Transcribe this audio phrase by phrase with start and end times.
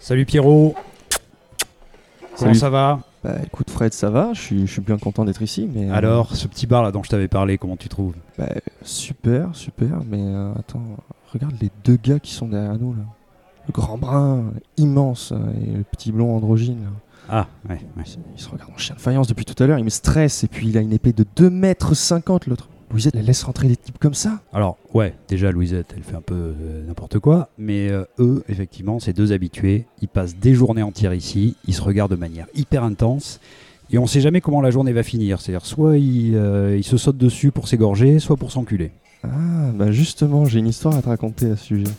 [0.00, 0.74] Salut Pierrot.
[2.20, 2.54] Comment Salut.
[2.54, 5.68] ça va Bah écoute Fred, ça va, je suis, je suis bien content d'être ici.
[5.72, 8.14] Mais, euh, Alors, ce petit bar là dont je t'avais parlé, comment tu trouves?
[8.38, 8.46] Bah,
[8.82, 10.82] Super, super, mais euh, attends,
[11.32, 13.02] regarde les deux gars qui sont derrière nous là.
[13.68, 16.82] Le grand brun, immense, euh, et le petit blond androgyne.
[16.84, 16.90] là.
[17.28, 18.04] Ah, ouais, ouais.
[18.34, 20.48] Il se regarde en chien de faïence depuis tout à l'heure, il me stresse, et
[20.48, 22.68] puis il a une épée de 2m50 l'autre.
[22.90, 26.20] Louisette, elle laisse rentrer des types comme ça Alors, ouais, déjà Louisette, elle fait un
[26.22, 30.82] peu euh, n'importe quoi, mais euh, eux, effectivement, ces deux habitués, ils passent des journées
[30.82, 33.40] entières ici, ils se regardent de manière hyper intense,
[33.92, 35.40] et on sait jamais comment la journée va finir.
[35.40, 38.90] C'est-à-dire, soit ils, euh, ils se sautent dessus pour s'égorger, soit pour s'enculer.
[39.22, 41.90] Ah, bah justement, j'ai une histoire à te raconter à ce sujet.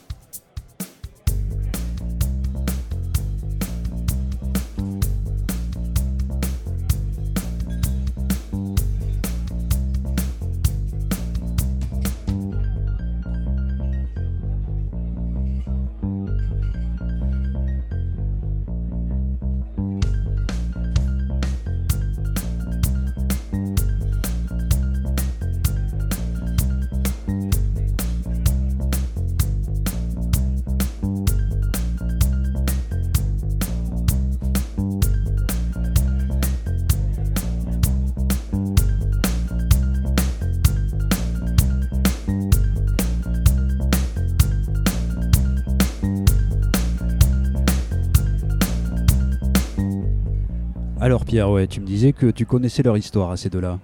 [51.49, 53.79] Ouais, tu me disais que tu connaissais leur histoire à ces deux-là.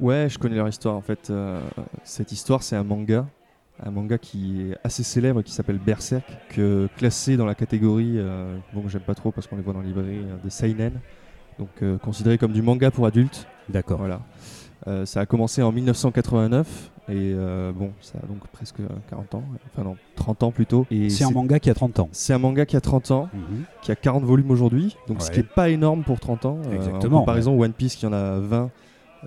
[0.00, 1.30] Ouais, je connais leur histoire en fait.
[1.30, 1.60] euh,
[2.04, 3.26] cette histoire, c'est un manga.
[3.80, 8.56] Un manga qui est assez célèbre qui s'appelle Berserk, que, classé dans la catégorie, euh,
[8.72, 11.00] bon, que j'aime pas trop parce qu'on les voit dans les librairies, euh, des seinen.
[11.58, 13.46] Donc euh, considéré comme du manga pour adultes.
[13.68, 13.98] D'accord.
[13.98, 14.20] Voilà.
[15.04, 18.76] Ça a commencé en 1989 et euh, bon, ça a donc presque
[19.10, 19.42] 40 ans,
[19.72, 20.86] enfin non, 30 ans plutôt.
[20.90, 22.08] Et C'est un manga qui a 30 ans.
[22.12, 23.62] c'est un manga qui a 30 ans, Mhm.
[23.82, 25.34] qui a 40 volumes aujourd'hui, donc ce Ouais.
[25.34, 26.58] qui est pas énorme pour 30 ans.
[26.66, 28.70] Euh, Exactement, en comparaison, One Piece qui en a 20,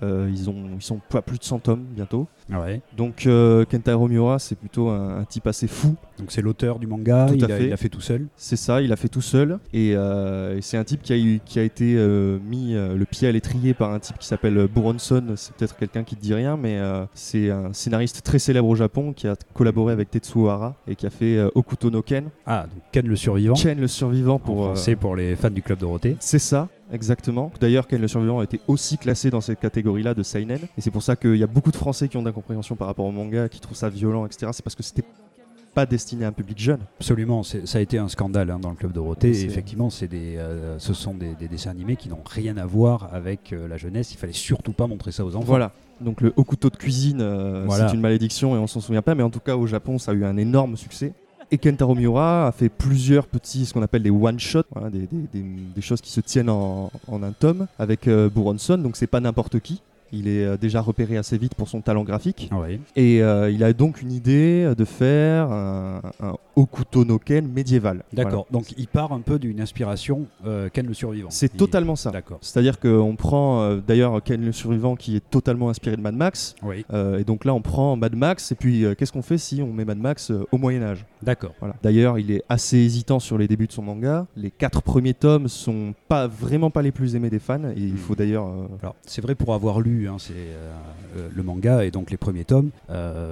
[0.03, 2.28] euh, ils, ont, ils sont pas plus de 100 tomes bientôt.
[2.50, 2.81] Ouais.
[2.95, 5.95] Donc euh, Kentaro Miura, c'est plutôt un, un type assez fou.
[6.21, 7.65] Donc c'est l'auteur du manga, il a, fait.
[7.65, 8.27] il a fait tout seul.
[8.35, 9.57] C'est ça, il a fait tout seul.
[9.73, 12.95] Et, euh, et c'est un type qui a, eu, qui a été euh, mis euh,
[12.95, 15.33] le pied à l'étrier par un type qui s'appelle Buronson.
[15.35, 18.75] C'est peut-être quelqu'un qui te dit rien, mais euh, c'est un scénariste très célèbre au
[18.75, 22.25] Japon qui a collaboré avec Tetsuo Hara et qui a fait Okuto no Ken.
[22.45, 23.55] Ah, donc Ken le survivant.
[23.55, 26.17] Ken le survivant pour français pour les fans du club Dorothée.
[26.19, 27.51] C'est ça, exactement.
[27.59, 30.59] D'ailleurs, Ken le survivant a été aussi classé dans cette catégorie-là de Seinen.
[30.77, 33.05] Et c'est pour ça qu'il y a beaucoup de Français qui ont d'incompréhension par rapport
[33.05, 34.51] au manga, qui trouvent ça violent, etc.
[34.53, 35.03] C'est parce que c'était
[35.73, 36.79] pas destiné à un public jeune.
[36.99, 39.29] Absolument, c'est- ça a été un scandale hein, dans le club Dorothée.
[39.29, 42.65] Et effectivement, c'est des, euh, ce sont des, des dessins animés qui n'ont rien à
[42.65, 44.13] voir avec euh, la jeunesse.
[44.13, 45.45] Il fallait surtout pas montrer ça aux enfants.
[45.45, 45.71] Voilà.
[46.01, 47.87] Donc le haut couteau de cuisine, euh, Voilà.
[47.87, 50.11] c'est une malédiction et on s'en souvient pas, mais en tout cas au Japon, ça
[50.11, 51.13] a eu un énorme succès.
[51.53, 55.27] Et Kentaro Miura a fait plusieurs petits, ce qu'on appelle des one-shots, voilà, des, des-
[55.33, 55.45] des-
[55.75, 59.19] des choses qui se tiennent en, en un tome, avec euh, Buronson, donc c'est pas
[59.19, 59.81] n'importe qui.
[60.13, 62.49] Il est euh, déjà repéré assez vite pour son talent graphique.
[62.95, 68.03] Et euh, il a donc une idée de faire un, un Okuto no Ken médiéval.
[68.13, 68.45] D'accord.
[68.50, 68.63] Voilà.
[68.66, 71.29] Donc il part un peu d'une inspiration euh, Ken le survivant.
[71.29, 72.12] C'est Il- totalement ça.
[72.12, 72.39] D'accord.
[72.41, 76.56] C'est-à-dire qu'on prend euh, d'ailleurs Ken le survivant qui est totalement inspiré de Mad Max.
[76.63, 76.85] Oui.
[76.94, 79.72] Euh, et donc là, on prend Mad Max, et puis qu'est-ce qu'on fait si on
[79.72, 81.06] met Mad Max au Moyen Âge?
[81.23, 81.53] D'accord.
[81.59, 81.75] voilà.
[81.84, 84.25] D'ailleurs, il est assez hésitant sur les débuts de son manga.
[84.35, 87.91] Les quatre premiers tomes sont pas vraiment pas les plus aimés des fans, et il
[87.94, 87.97] Mhm.
[87.97, 88.47] faut d'ailleurs.
[88.81, 90.33] Alors, c'est vrai pour avoir lu hein, c'est,
[91.35, 92.69] le manga et donc les premiers tomes,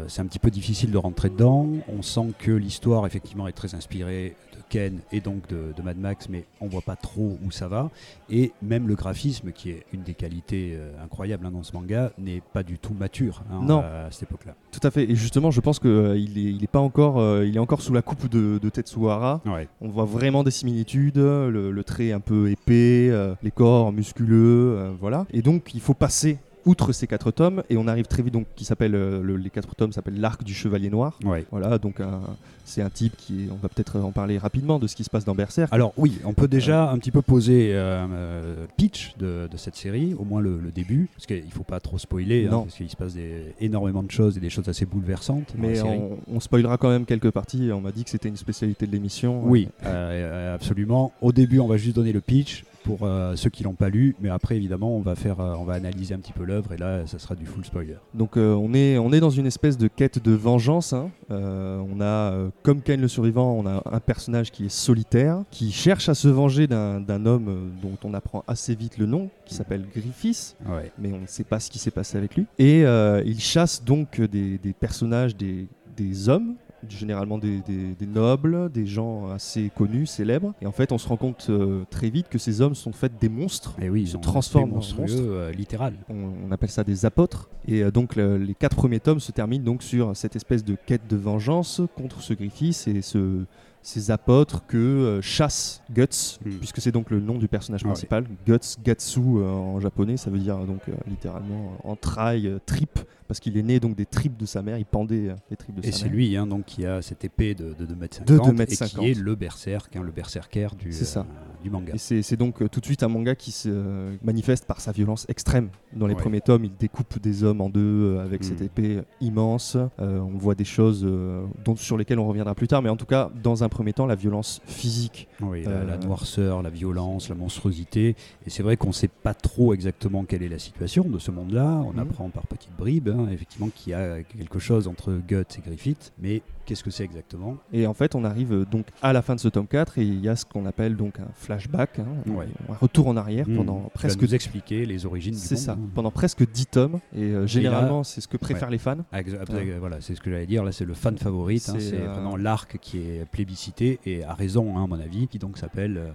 [0.07, 1.67] c'est un petit peu difficile de rentrer dedans.
[1.97, 5.97] On sent que l'histoire, effectivement, est très inspirée de Ken et donc de, de Mad
[5.97, 7.89] Max, mais on voit pas trop où ça va.
[8.29, 12.11] Et même le graphisme, qui est une des qualités euh, incroyables hein, dans ce manga,
[12.19, 13.79] n'est pas du tout mature hein, Non.
[13.79, 14.53] à cette époque-là.
[14.71, 15.03] Tout à fait.
[15.09, 17.81] Et justement, je pense qu'il il est, il est pas encore, euh, il est encore
[17.81, 19.41] sous la coupe de, de Tetsuo Hara.
[19.45, 19.67] Ouais.
[19.81, 24.75] On voit vraiment des similitudes, le, le trait un peu épais, euh, les corps musculeux,
[24.77, 25.25] euh, voilà.
[25.31, 28.45] Et donc, il faut passer outre ces quatre tomes, et on arrive très vite donc
[28.55, 31.17] qui s'appelle euh, le- les quatre tomes s'appellent l'arc du chevalier noir.
[31.23, 31.45] Ouais.
[31.51, 32.21] Voilà, donc un-
[32.65, 35.09] c'est un type qui est, on va peut-être en parler rapidement de ce qui se
[35.09, 35.73] passe dans Berserk.
[35.73, 39.75] Alors oui, on peut déjà un petit peu poser euh, euh, pitch de, de cette
[39.75, 42.75] série, au moins le, le début, parce qu'il ne faut pas trop spoiler, hein, parce
[42.75, 45.75] qu'il se passe des- énormément de choses et des choses assez bouleversantes dans la Mais
[45.75, 45.89] série.
[45.89, 47.71] on, on spoilera quand même quelques parties.
[47.73, 49.41] On m'a dit que c'était une spécialité de l'émission.
[49.45, 51.11] Oui, euh, euh, absolument.
[51.21, 52.65] Au début, on va juste donner le pitch
[52.97, 55.63] pour euh, ceux qui l'ont pas lu, mais après, évidemment, on va faire, euh, on
[55.63, 57.97] va analyser un petit peu l'œuvre et là, ça sera du full spoiler.
[58.13, 60.93] Donc euh, on, est, on est dans une espèce de quête de vengeance.
[60.93, 61.09] hein.
[61.29, 62.33] On a,
[62.63, 66.27] comme Ken le survivant, on a un personnage qui est solitaire, qui cherche à se
[66.27, 70.55] venger d'un homme dont on apprend assez vite le nom, qui s'appelle Griffiths.
[70.67, 70.91] Ouais.
[70.97, 72.45] mais on ne sait pas ce qui s'est passé avec lui.
[72.57, 76.55] Et il chasse donc des, des personnages, des, des hommes
[76.87, 80.53] généralement des, des- des nobles, des gens assez connus, célèbres.
[80.61, 83.13] Et en fait, on se rend compte euh, très vite que ces hommes sont faits
[83.19, 83.75] des monstres.
[83.81, 84.95] Et oui, se ils un transforment en monstres.
[85.11, 85.93] euh, littéral.
[86.09, 87.49] On, on appelle ça des apôtres.
[87.67, 90.75] Et euh, donc le- les quatre premiers tomes se terminent donc sur cette espèce de
[90.85, 93.43] quête de vengeance contre ce Griffiths et ce,
[93.81, 96.57] ces apôtres que euh, chasse Guts, Hmm.
[96.59, 97.93] puisque c'est donc le nom du personnage Ah ouais.
[97.93, 98.25] principal.
[98.45, 102.99] Guts, Gatsu euh, en japonais, ça veut dire euh, donc euh, littéralement entrailles, euh, tripes,
[103.27, 105.85] parce qu'il est né donc des tripes de sa mère, il pendait les tripes de
[105.87, 106.13] Et sa c'est mère.
[106.13, 109.03] lui hein, donc, qui a cette épée de, de 2m50 De 2 mètres et 50.
[109.05, 111.25] qui est le berserk, hein, le berserker du, C'est ça.
[111.63, 111.93] Du manga.
[111.93, 114.91] Et c'est donc euh, tout de suite un manga qui se euh, manifeste par sa
[114.91, 115.69] violence extrême.
[115.93, 116.21] Dans les Ouais.
[116.21, 117.79] premiers tomes, il découpe des hommes en deux
[118.15, 119.77] euh, avec cette épée immense.
[119.99, 122.97] Euh, on voit des choses euh, dont, sur lesquelles on reviendra plus tard, mais en
[122.97, 125.27] tout cas, dans un premier temps, la violence physique.
[125.41, 128.15] Oui, la, Euh, la noirceur, la violence, la monstruosité.
[128.45, 131.31] Et c'est vrai qu'on ne sait pas trop exactement quelle est la situation de ce
[131.31, 131.81] monde-là.
[131.85, 131.99] On Mhm.
[131.99, 136.11] apprend par petites bribes, hein, effectivement, qu'il y a quelque chose entre Guts et Griffith.
[136.21, 139.33] Mais qu'est-ce que c'est exactement Et en fait, on arrive euh, donc à la fin
[139.33, 142.05] de ce tome 4 et il y a ce qu'on appelle donc un flashback, hein,
[142.31, 142.45] Ouais.
[142.69, 145.79] un retour en arrière Hmm, pendant presque nous expliquer les origines c'est ça, hein.
[145.95, 146.99] pendant presque 10 tomes.
[147.15, 148.97] Et euh, généralement, c'est ce que préfèrent les fans.
[149.11, 150.63] Après, euh, Voilà, c'est ce que j'allais dire.
[150.63, 151.69] Là, c'est le fan favorite.
[151.69, 155.27] hein, C'est, euh, vraiment l'arc qui est plébiscité et à raison, hein, à mon avis,
[155.27, 156.09] qui donc s'appelle euh,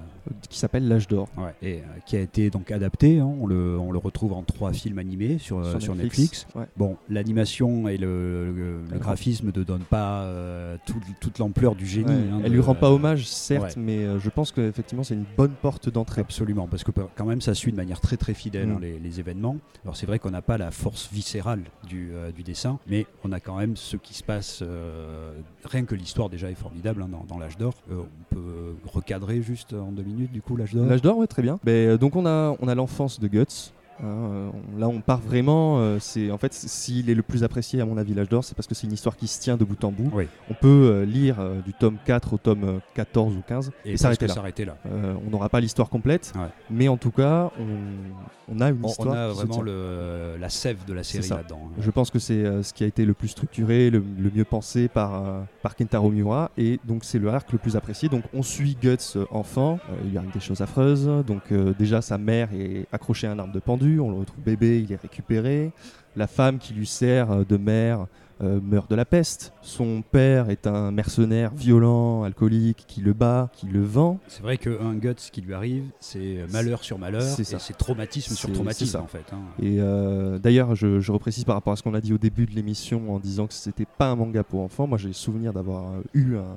[0.48, 1.28] qui s'appelle L'âge d'or.
[1.36, 3.18] Ouais, et qui a été donc adapté.
[3.18, 6.46] hein, on, le, on le retrouve en trois films animés sur, sur Netflix.
[6.76, 12.06] Bon, l'animation et le, le- graphisme ne donnent pas euh, tout- toute l'ampleur du génie.
[12.06, 13.82] Ouais, hein, Elle de- lui rend pas hommage, certes, ouais.
[13.82, 16.20] mais euh, je pense qu'effectivement, c'est une bonne porte d'entrée.
[16.20, 18.72] Absolument, parce que quand même ça suit de manière très très fidèle Mm.
[18.72, 19.56] hein, les, les événements.
[19.84, 23.32] Alors c'est vrai qu'on n'a pas la force viscérale du, euh, du dessin, mais on
[23.32, 24.62] a quand même ce qui se passe.
[25.64, 27.74] rien que l'histoire déjà est formidable hein, dans, dans l'âge d'or.
[27.90, 28.04] On
[28.34, 30.86] peut recadrer juste en deux minutes du coup l'âge d'or?
[30.86, 31.58] L'âge d'or, ouais, très bien.
[31.66, 33.72] Euh, donc on a, on a l'enfance de Guts.
[34.02, 35.78] Hein, euh, là, on part vraiment.
[35.78, 38.54] euh, c'est en fait, s'il est le plus apprécié à mon avis, l'âge d'or, c'est
[38.54, 40.10] parce que c'est une histoire qui se tient de bout en bout.
[40.12, 40.26] Oui.
[40.50, 43.92] On peut euh, lire euh, du tome 4 au tome euh, 14 ou 15 et,
[43.92, 44.76] et s'arrêter là.
[44.84, 45.14] là.
[45.26, 46.48] On n'aura pas l'histoire complète, Ouais.
[46.70, 49.08] mais en tout cas, on, on a une On, histoire.
[49.08, 51.60] on a qui vraiment le, la sève de la série là-dedans.
[51.66, 51.74] hein.
[51.80, 54.88] Je pense que c'est ce qui a été le plus structuré, le, le mieux pensé
[54.88, 55.22] par,
[55.62, 58.08] par Kentaro Miura, et donc c'est le arc le plus apprécié.
[58.08, 61.08] Donc on suit Guts enfant, il lui arrive des choses affreuses.
[61.26, 64.80] Donc déjà sa mère est accrochée à un arbre de pendu, on le retrouve bébé,
[64.82, 65.72] il est récupéré.
[66.16, 68.06] La femme qui lui sert euh, de mère
[68.42, 69.52] euh, meurt de la peste.
[69.62, 74.18] Son père est un mercenaire violent, alcoolique, qui le bat, qui le vend.
[74.28, 77.58] C'est vrai qu'un guts qui lui arrive, c'est malheur sur malheur, C'est et ça.
[77.60, 79.02] c'est traumatisme sur traumatisme c'est ça.
[79.02, 79.24] en fait.
[79.32, 79.38] hein.
[79.62, 82.46] Et euh, d'ailleurs, je, je reprécise par rapport à ce qu'on a dit au début
[82.46, 84.86] de l'émission en disant que c'était pas un manga pour enfants.
[84.88, 86.56] Moi, j'ai souvenir d'avoir eu un,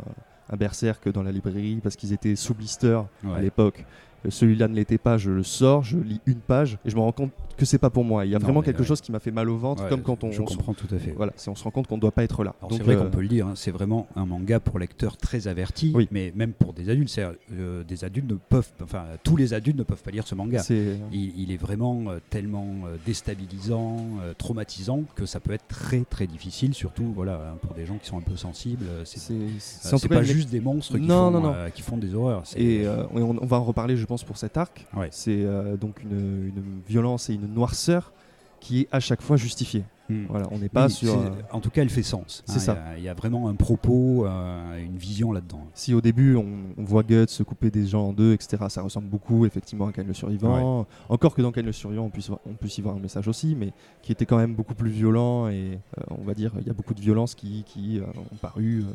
[0.49, 3.01] un Berserk dans la librairie parce qu'ils étaient sous blister
[3.35, 3.85] à l'époque.
[4.25, 7.01] Euh, Celui-là ne l'était pas, je le sors, je lis une page et je me
[7.01, 8.25] rends compte que c'est pas pour moi.
[8.25, 8.85] Il y a Non, vraiment quelque ouais.
[8.85, 10.73] chose qui m'a fait mal au ventre, Ouais, comme quand on, je on se- comprends
[10.75, 11.11] tout à fait.
[11.11, 12.53] voilà, on se rend compte qu'on ne doit pas être là.
[12.71, 15.47] C'est vrai euh, qu'on peut le dire, hein, c'est vraiment un manga pour lecteurs très
[15.47, 16.07] avertis, Oui.
[16.11, 17.09] mais même pour des adultes.
[17.09, 20.35] C'est-à-dire, euh, des adultes ne peuvent, enfin tous les adultes ne peuvent pas lire ce
[20.35, 20.59] manga.
[20.59, 25.67] c'est Il, il est vraiment euh, tellement euh, déstabilisant, euh, traumatisant que ça peut être
[25.67, 28.85] très très difficile, surtout voilà hein, pour des gens qui sont un peu sensibles.
[28.87, 31.53] euh, C'est euh, pas juste des monstres qui, Non, font, non, non.
[31.53, 32.43] euh, qui font des horreurs.
[32.55, 34.85] Et euh, on, on va en reparler, je pense, pour cet arc.
[34.95, 35.09] Ouais.
[35.11, 38.13] C'est euh, donc une, une violence et une noirceur
[38.59, 39.83] qui est à chaque fois justifiée.
[40.09, 40.25] Hmm.
[40.29, 41.11] Voilà, on n'est pas Oui, sur.
[41.11, 42.43] c'est- euh, En tout cas, elle fait sens.
[42.45, 42.73] C'est hein, ça.
[42.73, 45.65] Il y a- il y, a vraiment un propos, euh, une vision là-dedans.
[45.73, 46.45] Si au début on,
[46.77, 49.91] on voit Guts se couper des gens en deux, etc., ça ressemble beaucoup effectivement à
[49.91, 50.85] Ken le Survivant.
[51.09, 53.27] Encore que dans Ken le Survivant, on puisse, voir- on puisse y voir un message
[53.27, 53.71] aussi, mais
[54.01, 56.73] qui était quand même beaucoup plus violent et euh, on va dire il y a
[56.73, 58.85] beaucoup de violences qui, qui, euh, ont paru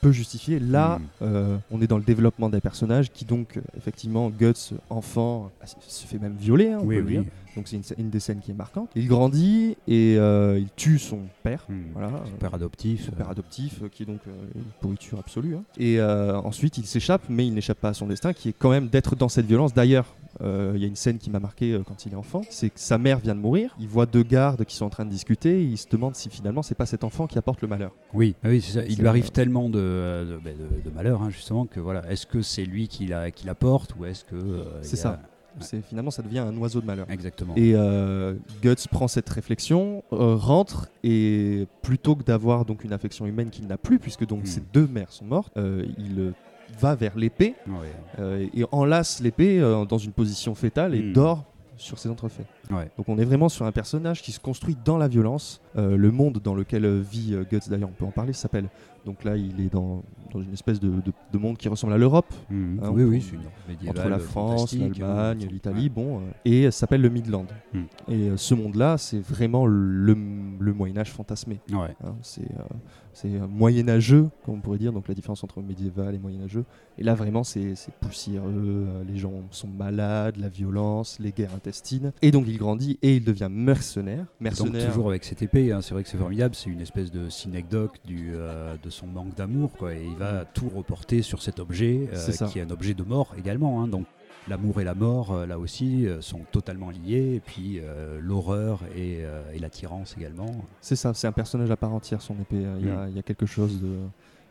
[0.00, 0.58] peu justifiées.
[0.60, 1.02] Là, Mm.
[1.22, 5.50] euh, on est dans le développement des personnages qui donc effectivement Guts enfant
[5.86, 7.12] se fait même violer, hein, on Oui, peut le oui.
[7.12, 7.24] dire.
[7.56, 8.90] Donc c'est une, une des scènes qui est marquante.
[8.96, 11.64] Il grandit et euh, il tue son père.
[11.68, 11.82] Hmm.
[11.92, 13.06] Voilà, Son père adoptif.
[13.06, 14.20] son euh, père adoptif, euh, qui est donc
[14.54, 15.56] une pourriture absolue.
[15.56, 15.62] hein.
[15.78, 18.88] Et ensuite, il s'échappe, mais il n'échappe pas à son destin, qui est quand même
[18.88, 19.72] d'être dans cette violence.
[19.74, 22.42] D'ailleurs, euh, il y a une scène qui m'a marqué euh, quand il est enfant,
[22.50, 23.76] c'est que sa mère vient de mourir.
[23.78, 25.60] Il voit deux gardes qui sont en train de discuter.
[25.60, 27.92] Et il se demande si finalement c'est pas cet enfant qui apporte le malheur.
[28.14, 28.84] Oui, ah oui c'est ça.
[28.86, 32.10] Il lui arrive euh, tellement de, de, ben, de- de malheur, hein, justement, que voilà,
[32.10, 34.64] est-ce que c'est lui qui la, qui la porte ou est-ce que.
[34.82, 35.20] C'est a- ça.
[35.60, 37.06] C'est finalement ça devient un oiseau de malheur.
[37.10, 37.54] Exactement.
[37.56, 43.26] Et euh, Guts prend cette réflexion, euh, rentre et plutôt que d'avoir donc une affection
[43.26, 44.46] humaine qu'il n'a plus, puisque donc Hmm.
[44.46, 46.32] ses deux mères sont mortes, euh, il
[46.80, 47.54] va vers l'épée
[48.18, 48.50] Ouais.
[48.54, 51.12] et enlace l'épée dans une position fétale et Hmm.
[51.12, 51.44] dort
[51.76, 52.46] sur ses entrefaits.
[52.70, 52.88] Ouais.
[52.96, 55.60] Donc on est vraiment sur un personnage qui se construit dans la violence.
[55.76, 58.68] Euh, le monde dans lequel vit euh, Guts, d'ailleurs on peut en parler, s'appelle
[59.04, 61.98] Donc là, il est dans, dans une espèce de, de- de monde qui ressemble à
[61.98, 62.80] l'Europe, Mhm.
[62.82, 63.30] Hein, oui, oui,
[63.82, 67.46] une entre la France, fantastique, l'Allemagne, l'Italie, bon, euh, et ça s'appelle le Midland.
[67.72, 67.78] Mm.
[68.08, 70.16] Et euh, ce monde-là, c'est vraiment le,
[70.58, 71.60] le Moyen Âge fantasmé.
[71.70, 71.94] Ouais.
[72.04, 72.14] Hein.
[72.22, 72.64] c'est euh,
[73.26, 76.64] euh, moyenâgeux, comme on pourrait dire, donc la différence entre médiéval et moyenâgeux.
[76.98, 78.52] Et là, vraiment, c'est poussiéreux,
[78.88, 82.12] euh, les gens sont malades, la violence, les guerres intestines.
[82.22, 84.18] Et donc, il grandit et il devient mercenaire.
[84.18, 87.10] Donc Mercenaire, toujours avec cette épée, hein, c'est vrai que c'est formidable, c'est une espèce
[87.10, 91.42] de synecdoque du, euh, de son manque d'amour, quoi, et il va tout reporter sur
[91.42, 92.16] cet objet, euh,
[92.48, 93.82] qui est un objet de mort également.
[93.82, 93.88] hein.
[93.88, 94.06] donc
[94.46, 98.80] l'amour et la mort, euh, là aussi, euh, sont totalement liés, et puis euh, l'horreur
[98.94, 100.50] et, euh, et l'attirance également.
[100.82, 102.62] c'est ça, c'est un personnage à part entière, son épée.
[102.80, 103.96] Il y a, il y a quelque chose de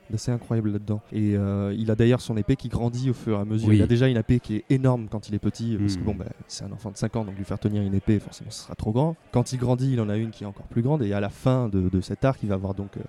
[0.10, 1.01] d'assez incroyable là-dedans.
[1.12, 3.69] Et euh, il a d'ailleurs son épée qui grandit au fur et à mesure.
[3.69, 3.77] Oui.
[3.77, 6.05] Il a déjà une épée qui est énorme quand il est petit, parce que Mm.
[6.05, 8.51] bon, bah, c'est un enfant de 5 ans, donc lui faire tenir une épée, forcément,
[8.51, 9.15] ce sera trop grand.
[9.31, 11.29] Quand il grandit, il en a une qui est encore plus grande, et à la
[11.29, 13.01] fin de, de cet arc, il va avoir donc euh,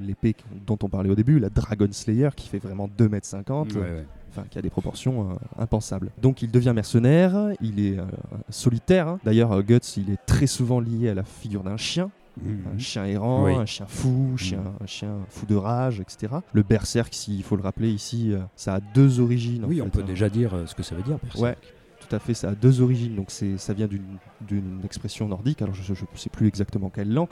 [0.00, 0.34] l'épée
[0.66, 4.06] dont on parlait au début, la Dragon Slayer, qui fait vraiment 2m50, Ouais, ouais.
[4.30, 6.10] enfin qui a des proportions euh, impensables.
[6.20, 8.04] Donc il devient mercenaire, il est euh,
[8.50, 9.08] solitaire.
[9.08, 9.18] hein.
[9.24, 12.10] D'ailleurs, euh, Guts, il est très souvent lié à la figure d'un chien
[12.44, 12.78] un Mhm.
[12.80, 13.54] chien errant, Oui.
[13.54, 16.34] un chien fou, un chien, un chien fou de rage, etc.
[16.52, 19.64] Le berserk, s'il faut le rappeler ici, euh, ça a deux origines.
[19.64, 20.06] en Oui, fait, on peut hein.
[20.06, 21.18] déjà dire euh, ce que ça veut dire.
[21.22, 21.42] Berserk.
[21.42, 21.56] Ouais,
[22.00, 23.14] tout à fait, ça a deux origines.
[23.16, 25.62] Donc c'est, ça vient d'une, d'une expression nordique.
[25.62, 27.28] Alors je ne sais plus exactement quelle langue,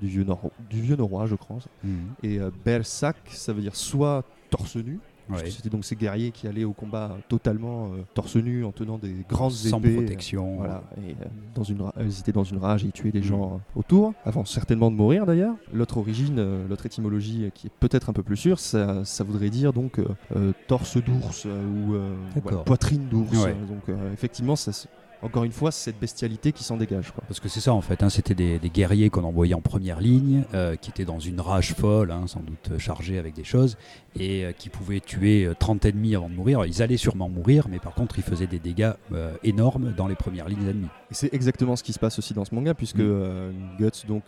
[0.00, 1.58] du vieux, nor- du vieux norrois, je crois.
[1.84, 1.92] Mhm.
[2.22, 4.98] Et euh, berserk, ça veut dire soit torse nu.
[5.30, 5.50] Ouais.
[5.50, 9.14] C'était donc ces guerriers qui allaient au combat totalement euh, torse nu en tenant des
[9.28, 9.94] grandes Sans épées.
[9.94, 10.56] protection.
[10.56, 13.54] Voilà, et euh, dans une ils étaient dans une rage et ils tuaient des gens
[13.54, 15.54] euh, autour, avant certainement de mourir d'ailleurs.
[15.72, 19.24] L'autre origine, euh, l'autre étymologie euh, qui est peut-être un peu plus sûre, ça, ça
[19.24, 20.06] voudrait dire donc euh,
[20.36, 23.32] euh, torse d'ours euh, ou euh, voilà, poitrine d'ours.
[23.44, 23.50] Ouais.
[23.50, 24.88] Euh, Donc euh, effectivement, ça, se-
[25.22, 27.10] encore une fois, c'est cette bestialité qui s'en dégage.
[27.12, 27.24] Quoi.
[27.26, 30.00] Parce que c'est ça en fait, hein, c'était des, des guerriers qu'on envoyait en première
[30.00, 33.44] ligne, euh, qui étaient dans une rage folle, hein, sans doute euh, chargés avec des
[33.44, 33.76] choses,
[34.18, 36.64] et euh, qui pouvaient tuer euh, 30 ennemis avant de mourir.
[36.66, 40.14] Ils allaient sûrement mourir, mais par contre ils faisaient des dégâts euh, énormes dans les
[40.16, 40.88] premières lignes ennemies.
[41.10, 43.02] Et c'est exactement ce qui se passe aussi dans ce manga, puisque Mm.
[43.02, 44.24] euh, Guts donc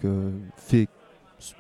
[0.57, 0.89] fait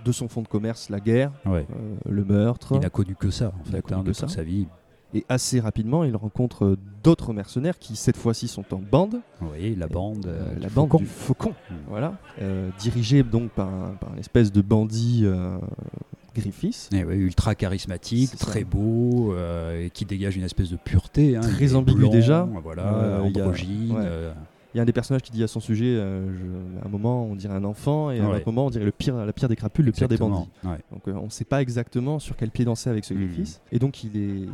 [0.04, 1.66] de son fonds de commerce la guerre, Ouais.
[2.08, 2.72] le meurtre.
[2.74, 4.66] Il n'a connu que ça en fait, hein, de toute sa vie.
[5.12, 9.16] Et assez rapidement, il rencontre euh, d'autres mercenaires qui, cette fois-ci, sont en bande.
[9.40, 10.98] Voyez, la bande, Euh, euh, la bande Faucon.
[10.98, 11.50] du Faucon.
[11.50, 11.74] Mm.
[11.88, 12.14] Voilà.
[12.40, 15.58] Euh, dirigée donc par, un, par une espèce de bandit euh,
[16.34, 16.88] Griffiths.
[16.92, 18.36] Eh ouais, ultra charismatique, ça.
[18.46, 21.36] très beau, euh, et qui dégage une espèce de pureté.
[21.36, 21.40] hein.
[21.40, 22.48] Très ambigu déjà.
[22.62, 23.94] Voilà, Euh, il y a- androgyne.
[23.98, 24.32] euh,
[24.72, 26.88] Il y a un des personnages qui dit à son sujet, euh, je- à un
[26.88, 29.32] moment on dirait un enfant et à un autre moment on dirait le pire, la
[29.32, 30.48] pire des crapules, le pire des bandits.
[30.62, 30.78] Ouais.
[30.92, 33.16] Donc euh, on ne sait pas exactement sur quel pied danser avec ce Mm.
[33.16, 33.60] Griffiths.
[33.72, 34.46] Et donc il est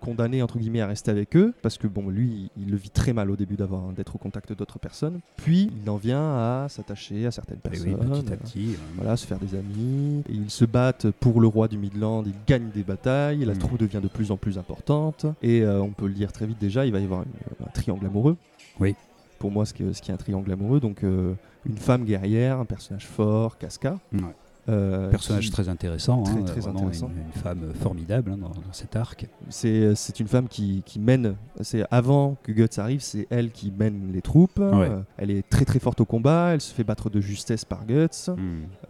[0.00, 3.12] condamné entre guillemets à rester avec eux parce que bon lui il le vit très
[3.12, 5.20] mal au début d'avoir d'être au contact d'autres personnes.
[5.36, 7.96] Puis il en vient à s'attacher à certaines Et personnes.
[8.00, 8.68] oui, petit à euh, petit.
[8.74, 10.22] euh, voilà, se faire des amis.
[10.28, 13.58] Et ils se battent pour le roi du Midland, ils gagnent des batailles, la Mm.
[13.58, 15.26] troupe devient de plus en plus importante.
[15.42, 17.70] Et euh, on peut le dire très vite déjà, il va y avoir une- un
[17.70, 18.36] triangle amoureux.
[18.80, 18.94] Oui.
[19.38, 21.34] Pour moi, ce qui, ce qui est un triangle amoureux, donc euh,
[21.66, 23.98] une femme guerrière, un personnage fort, Casca.
[24.12, 24.20] Ouais.
[24.68, 27.08] Euh, personnage qui- très intéressant, Très, hein, très vraiment intéressant.
[27.08, 29.26] Une, une femme formidable hein, dans, dans cet arc.
[29.48, 33.72] C'est c'est une femme qui, qui mène, c'est avant que Guts arrive, c'est elle qui
[33.76, 34.58] mène les troupes.
[34.58, 34.88] Ouais.
[34.90, 37.84] Euh, elle est très très forte au combat, elle se fait battre de justesse par
[37.86, 38.30] Guts.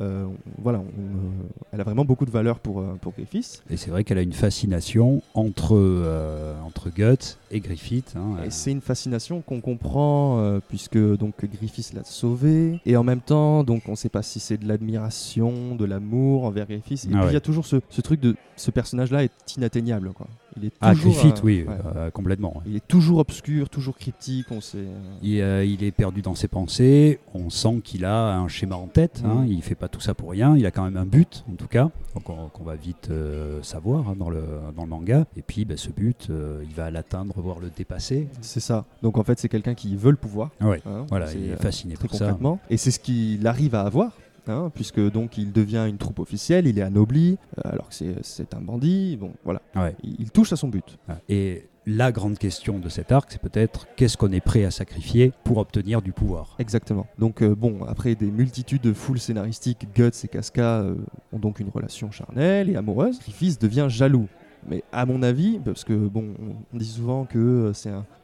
[0.00, 3.62] Euh, on- voilà, on, euh, elle a vraiment beaucoup de valeur pour, euh, pour Griffiths.
[3.70, 8.14] Et c'est vrai qu'elle a une fascination entre, euh, entre Guts et Griffith.
[8.16, 12.96] hein, Et euh, c'est une fascination qu'on comprend euh, puisque donc Griffiths l'a sauvé et
[12.96, 16.66] en même temps donc on ne sait pas si c'est de l'admiration, de l'amour envers
[16.66, 17.04] Griffiths.
[17.04, 17.32] Et Ah puis il ouais.
[17.32, 20.26] y a toujours ce, ce truc de ce personnage-là est inatteignable quoi.
[20.58, 21.74] Il est ah, toujours, Griffith, euh, oui, ouais.
[21.96, 22.54] euh, complètement.
[22.56, 22.62] ouais.
[22.66, 24.46] Il est toujours obscur, toujours cryptique.
[24.50, 24.78] On sait.
[24.78, 28.76] euh, Il, euh, il est perdu dans ses pensées, on sent qu'il a un schéma
[28.76, 29.48] en tête, hein, Mhm.
[29.48, 31.66] il fait pas tout ça pour rien, il a quand même un but en tout
[31.66, 31.90] cas,
[32.24, 34.42] qu'on va vite euh, savoir hein, dans, le,
[34.74, 35.26] dans le manga.
[35.36, 38.26] Et puis ben, ce but, euh, il va l'atteindre, voire le dépasser.
[38.40, 38.86] C'est ça.
[39.02, 40.52] Donc en fait c'est quelqu'un qui veut le pouvoir.
[40.62, 42.24] Ouais, hein, voilà, il est euh, fasciné très par ça.
[42.24, 42.60] concrètement.
[42.70, 44.12] Et c'est ce qu'il arrive à avoir.
[44.48, 48.54] Hein, puisque donc il devient une troupe officielle, il est anobli, euh, alors que c'est-
[48.54, 49.16] un bandit.
[49.16, 49.94] Bon, voilà, Ouais.
[50.02, 50.98] il, il touche à son but.
[51.06, 51.20] Voilà.
[51.28, 55.32] Et la grande question de cet arc, c'est peut-être qu'est-ce qu'on est prêt à sacrifier
[55.44, 56.56] pour obtenir du pouvoir?
[56.58, 57.06] Exactement.
[57.18, 60.94] Donc euh, bon, après des multitudes de foules scénaristiques, Guts et Casca euh,
[61.32, 63.18] ont donc une relation charnelle et amoureuse.
[63.20, 64.26] Griffiths devient jaloux.
[64.68, 66.34] Mais à mon avis, parce que bon,
[66.74, 67.70] on- dit souvent que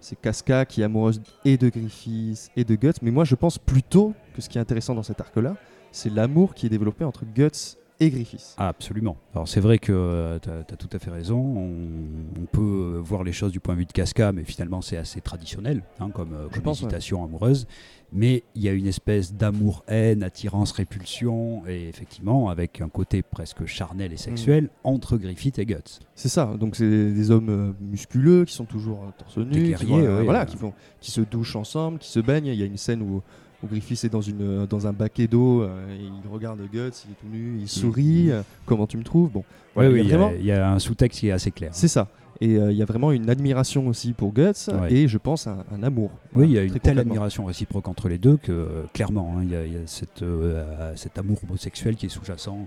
[0.00, 3.58] c'est Casca qui est amoureuse et de Griffiths et de Guts, mais moi je pense
[3.58, 5.54] plutôt que ce qui est intéressant dans cet arc-là,
[5.92, 8.54] c'est l'amour qui est développé entre Guts et Griffiths.
[8.56, 9.16] Ah, absolument.
[9.34, 11.38] Alors c'est vrai que tu as, tout à fait raison.
[11.38, 14.96] On, on, peut voir les choses du point de vue de Casca, mais finalement c'est
[14.96, 17.66] assez traditionnel hein, comme, euh, comme citation amoureuse
[18.12, 24.12] mais il y a une espèce d'amour-haine, attirance-répulsion, et effectivement avec un côté presque charnel
[24.12, 24.68] et sexuel mm.
[24.84, 26.00] entre Griffith et Guts.
[26.14, 29.92] C'est ça, donc c'est des hommes euh, musculeux qui sont toujours euh, torse nu, qui,
[29.92, 32.46] euh, voilà, qui, font, qui se douchent ensemble, qui se baignent.
[32.46, 33.22] Il y a une scène où,
[33.66, 37.56] Griffith est dans, une, dans un baquet d'eau, il regarde Guts, il est tout nu,
[37.58, 37.68] il mm.
[37.68, 38.30] sourit.
[38.66, 39.30] comment tu me trouves?
[39.30, 39.44] Bon,
[39.76, 41.70] oui, il, y a, il y a un sous-texte qui est assez clair.
[41.72, 42.08] C'est ça.
[42.42, 45.82] Et euh, il y a vraiment une admiration aussi pour Guts et je pense un,
[45.82, 46.10] amour.
[46.34, 49.42] Oui, il y a une telle admiration réciproque entre les deux que euh, clairement, hein,
[49.44, 52.58] il y, a, cette, euh, cet amour homosexuel qui est sous-jacent.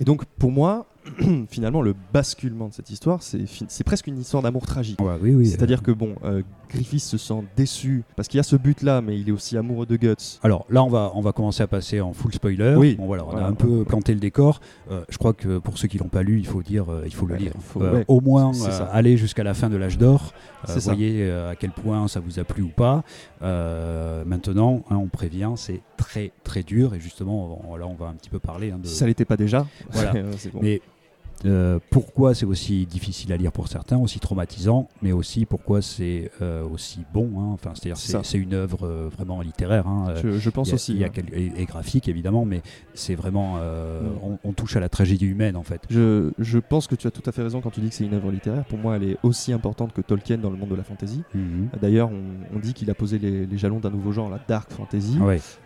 [0.00, 0.86] Et donc pour moi,
[1.48, 4.98] finalement, le basculement de cette histoire, c'est presque une histoire d'amour tragique.
[5.22, 8.56] oui, oui, C'est-à-dire que bon, euh, Griffith se sent déçu parce qu'il y a ce
[8.56, 10.38] but-là, mais il est aussi amoureux de Guts.
[10.42, 12.74] Alors là, on va, on va commencer à passer en full spoiler.
[12.76, 12.94] Oui.
[12.96, 14.60] Bon, voilà, on a un peu planté le décor.
[14.90, 17.14] Euh, je crois que pour ceux qui l'ont pas lu, il faut dire, euh, il
[17.14, 17.52] faut le lire.
[18.08, 18.52] au moins
[18.92, 20.32] aller jusqu'à la fin de l'âge d'or.
[20.66, 23.02] vous voyez à quel point ça vous a plu ou pas.
[23.40, 28.30] maintenant, hein, on prévient, c'est très très dur et justement, là, on va un petit
[28.30, 28.70] peu parler.
[28.70, 28.86] Hein, de...
[28.86, 29.66] Si ça l'était pas déjà.
[29.90, 30.12] Voilà.
[30.52, 30.60] bon.
[30.62, 30.80] Mais
[31.44, 36.30] euh, pourquoi c'est aussi difficile à lire pour certains, aussi traumatisant, mais aussi pourquoi c'est
[36.40, 37.30] euh, aussi bon.
[37.38, 37.50] Hein.
[37.52, 39.86] Enfin, c'est-à-dire c'est une œuvre euh, vraiment littéraire.
[39.86, 40.14] Hein.
[40.22, 40.92] Je, pense aussi.
[40.92, 42.62] Il y a et, graphique évidemment, mais
[42.94, 43.58] c'est vraiment
[44.44, 45.82] on, touche à la tragédie humaine en fait.
[45.90, 48.04] Je, je, pense que tu as tout à fait raison quand tu dis que c'est
[48.04, 48.64] une œuvre littéraire.
[48.64, 51.22] Pour moi, elle est aussi importante que Tolkien dans le monde de la fantasy.
[51.34, 51.80] Mm-hmm.
[51.80, 52.10] D'ailleurs,
[52.54, 55.18] on, dit qu'il a posé les, jalons d'un nouveau genre, la dark fantasy.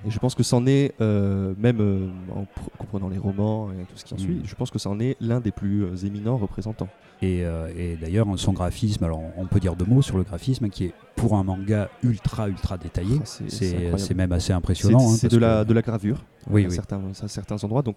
[0.06, 2.46] Et je pense que c'en est même en
[2.78, 4.20] comprenant les romans et tout ce qui en mm.
[4.20, 4.40] suit.
[4.44, 6.88] Je pense que c'en est l'un des plus euh, éminents représentants.
[7.22, 10.86] Euh, et, d'ailleurs, son graphisme, alors on peut dire deux mots sur le graphisme, qui
[10.86, 13.18] est pour un manga ultra, ultra détaillé.
[13.22, 14.98] Ah, c'est même assez impressionnant.
[14.98, 17.82] C'est hein, de, la, de la gravure oui, à, Certains, à certains endroits.
[17.82, 17.96] Donc,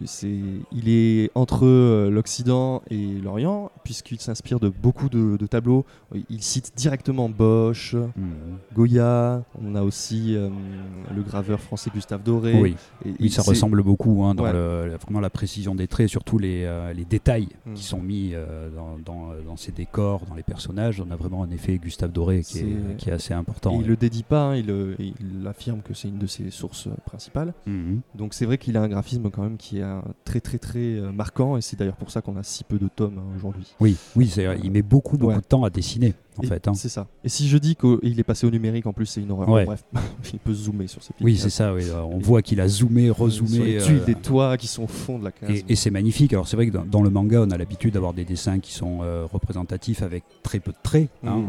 [0.00, 5.84] il est entre euh, l'Occident et l'Orient, puisqu'il s'inspire de beaucoup de, tableaux.
[6.30, 8.58] Il cite directement Bosch, mhm.
[8.72, 9.42] Goya.
[9.60, 12.54] On a aussi le graveur français Gustave Doré.
[12.54, 12.76] Oui,
[13.18, 17.48] et, ça ressemble beaucoup hein, dans vraiment la précision des traits, surtout les, les détails
[17.64, 17.76] qui mm.
[17.76, 21.00] sont mis euh, dans, dans, ces décors, dans les personnages.
[21.00, 23.78] On a vraiment un effet Gustave Doré qui, est, qui est, assez important.
[23.80, 26.86] il le dédie pas, hein, il, euh, il, affirme que c'est une de ses sources
[26.86, 27.52] euh, principales.
[27.66, 28.00] Mhm.
[28.14, 29.84] Donc c'est vrai qu'il a un graphisme quand même qui est
[30.24, 33.18] très très très marquant et c'est d'ailleurs pour ça qu'on a si peu de tomes
[33.18, 33.74] hein, aujourd'hui.
[33.80, 36.14] Oui, oui, il met beaucoup beaucoup de temps à dessiner.
[36.44, 36.74] En fait, hein.
[36.74, 37.06] C'est ça.
[37.24, 39.48] Et si je dis qu'il est passé au numérique, en plus, c'est une horreur.
[39.48, 39.84] Bref,
[40.32, 41.74] il peut zoomer sur ses Oui, c'est ça.
[42.10, 43.80] On voit qu'il a zoomé, rezoomé.
[43.80, 45.62] Sur les des toits qui sont au fond de la case.
[45.68, 46.32] Et, c'est magnifique.
[46.32, 49.00] Alors, c'est vrai que dans, le manga, on a l'habitude d'avoir des dessins qui sont
[49.32, 51.10] représentatifs avec très peu de traits.
[51.24, 51.44] Hein,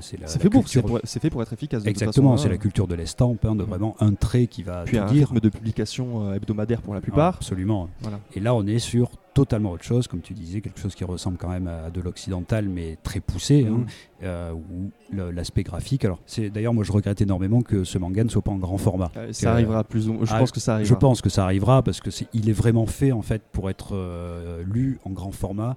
[0.00, 1.84] c'est fait, fait, pour être efficace.
[1.86, 5.06] Exactement, c'est la culture de l'estampe, hein, de vraiment un trait qui va Puis un
[5.06, 5.28] dire.
[5.28, 7.36] rythme de publication hebdomadaire pour la plupart.
[7.36, 7.88] absolument.
[8.34, 11.38] Et là, on est sur totalement autre chose, comme tu disais, quelque chose qui ressemble
[11.38, 13.86] quand même à de l'occidental, mais très poussé, hein, mm.
[14.24, 16.04] euh, où l'aspect graphique.
[16.04, 18.78] Alors, c'est d'ailleurs, moi, je regrette énormément que ce manga ne soit pas en grand
[18.78, 19.10] format.
[19.16, 20.24] Euh, ça arrivera plus ou moins.
[20.24, 20.94] Je ah, pense que ça arrivera.
[20.94, 23.70] Je pense que ça arrivera parce que est, il est vraiment fait en fait pour
[23.70, 25.76] être euh, lu en grand format.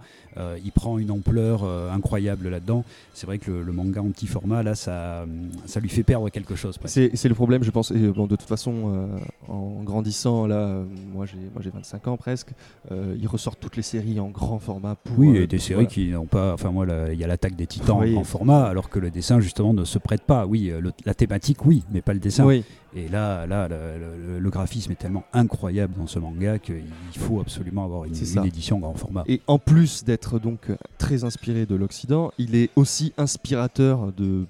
[0.63, 2.83] il prend une ampleur incroyable là-dedans.
[3.13, 5.25] C'est vrai que le, manga en petit format, là, ça,
[5.65, 6.79] ça lui fait perdre quelque chose.
[6.85, 7.91] C'est le problème, je pense.
[7.91, 9.09] Et, bon, de toute façon,
[9.47, 10.81] en grandissant, là,
[11.13, 12.49] moi, j'ai 25 ans presque.
[12.91, 14.95] il sort toutes les séries en grand format.
[14.95, 16.53] Pour, oui, et des séries qui n'ont pas.
[16.53, 19.39] Enfin, moi, il y a l'attaque des titans en grand format, alors que le dessin,
[19.39, 20.45] justement, ne se prête pas.
[20.45, 22.47] Oui, euh, la thématique, oui, mais pas le dessin.
[22.95, 26.83] Et là, là le, graphisme est tellement incroyable dans ce manga qu'il
[27.17, 29.23] faut absolument avoir une, une édition en grand format.
[29.27, 34.45] Et en plus d'être donc très inspiré de l'Occident, il est aussi inspirateur de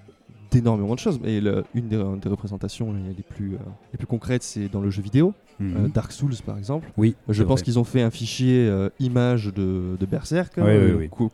[0.54, 1.20] d'énormément de choses.
[1.26, 1.42] Et
[1.74, 3.58] une des, représentations les plus, euh,
[3.92, 5.34] les plus concrètes, c'est dans le jeu vidéo.
[5.60, 5.76] Mhm.
[5.76, 6.92] Euh, Dark Souls par exemple.
[6.98, 7.16] Oui.
[7.30, 10.60] Je pense qu'ils ont fait un fichier euh, image de, de Berserk,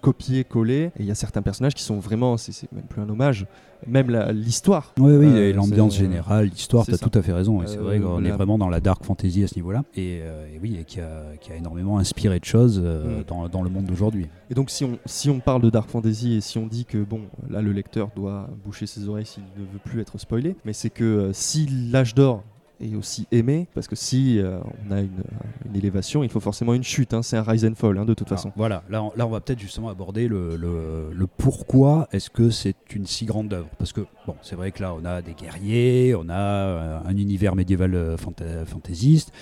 [0.01, 0.91] copié, collé.
[0.97, 3.45] Et il y a certains personnages qui sont vraiment, c'est même plus un hommage,
[3.87, 4.93] même l'histoire.
[4.99, 7.61] Oui, oui, l'ambiance générale, l'histoire, tu as tout à fait raison.
[7.65, 9.83] c'est vrai qu'on est vraiment dans la dark fantasy à ce niveau-là.
[9.95, 10.21] Et,
[10.61, 13.23] oui, et qui, a, qui, a, énormément inspiré de choses mm.
[13.27, 14.27] dans, dans, le monde d'aujourd'hui.
[14.49, 16.97] Et donc si on, si on parle de dark fantasy et si on dit que,
[16.97, 20.73] bon, là le lecteur doit boucher ses oreilles s'il ne veut plus être spoilé, mais
[20.73, 22.43] c'est que si l'âge d'or
[22.81, 25.23] et aussi aimé, parce que si euh, on a une,
[25.65, 28.13] une, élévation, il faut forcément une chute, hein, c'est un rise and fall hein, de
[28.13, 28.51] toute façon.
[28.55, 32.49] Voilà, là on, là on va peut-être justement aborder le, le, le pourquoi est-ce que
[32.49, 35.33] c'est une si grande œuvre, parce que bon, c'est vrai que là on a des
[35.33, 39.33] guerriers, on a euh, un univers médiéval euh, fantaisiste,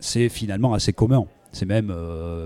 [0.00, 1.94] c'est finalement assez commun, c'est même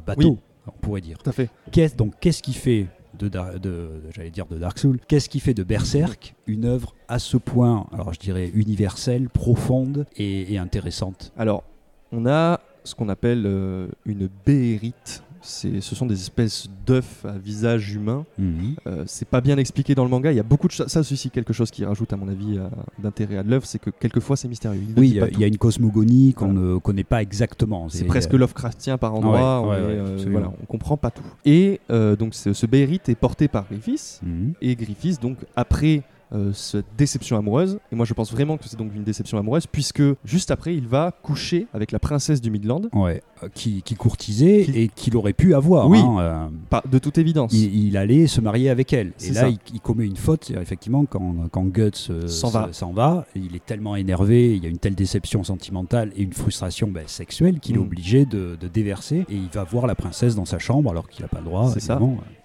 [0.06, 1.18] bateau, on pourrait dire.
[1.18, 1.48] Tout à fait.
[1.72, 2.86] Qu'est, donc qu'est-ce qui fait
[3.24, 4.98] de, j'allais dire de Dark Souls.
[5.08, 10.06] Qu'est-ce qui fait de Berserk une œuvre à ce point, alors je dirais universelle, profonde
[10.16, 11.32] et, intéressante?
[11.36, 11.64] Alors,
[12.12, 15.22] on a ce qu'on appelle euh, une béérite.
[15.48, 18.24] Ce sont des espèces d'œufs à visage humain.
[18.38, 18.74] Mhm.
[18.86, 20.30] Euh, c'est pas bien expliqué dans le manga.
[20.30, 20.72] Il y a beaucoup de.
[20.72, 22.68] Ça, c'est aussi quelque chose qui rajoute, à mon avis, euh,
[23.02, 24.80] d'intérêt à l'œuvre, c'est que quelquefois c'est mystérieux.
[24.88, 27.88] Il Oui, il y, a- y une cosmogonie qu'on ne connaît pas exactement.
[27.88, 29.62] C'est presque Lovecraftien par endroit.
[29.68, 31.22] Ouais, euh, voilà, on comprend pas tout.
[31.44, 32.66] Et euh, donc ce, ce
[33.10, 34.20] est porté par Griffiths.
[34.22, 34.52] Mhm.
[34.60, 36.02] Et Griffiths, donc après
[36.34, 39.66] euh, cette déception amoureuse, et moi je pense vraiment que c'est donc une déception amoureuse,
[39.66, 43.94] puisque juste après il va coucher avec la princesse du Midland, Ouais, euh, qui, qui
[43.94, 45.88] courtisait Qui- et qu'il aurait pu avoir.
[45.88, 45.98] Oui.
[45.98, 47.52] hein, euh, pas de toute évidence.
[47.52, 49.12] il, il allait se marier avec elle.
[49.24, 50.50] Et là, il, il commet une faute.
[50.50, 53.26] Effectivement, quand, quand Guts euh, S'en se- va.
[53.36, 57.04] il est tellement énervé, il y a une telle déception sentimentale et une frustration ben,
[57.06, 57.82] sexuelle qu'il est Mm.
[57.82, 59.24] obligé de, de déverser.
[59.28, 61.70] Et il va voir la princesse dans sa chambre alors qu'il n'a pas le droit.
[61.72, 62.00] C'est ça.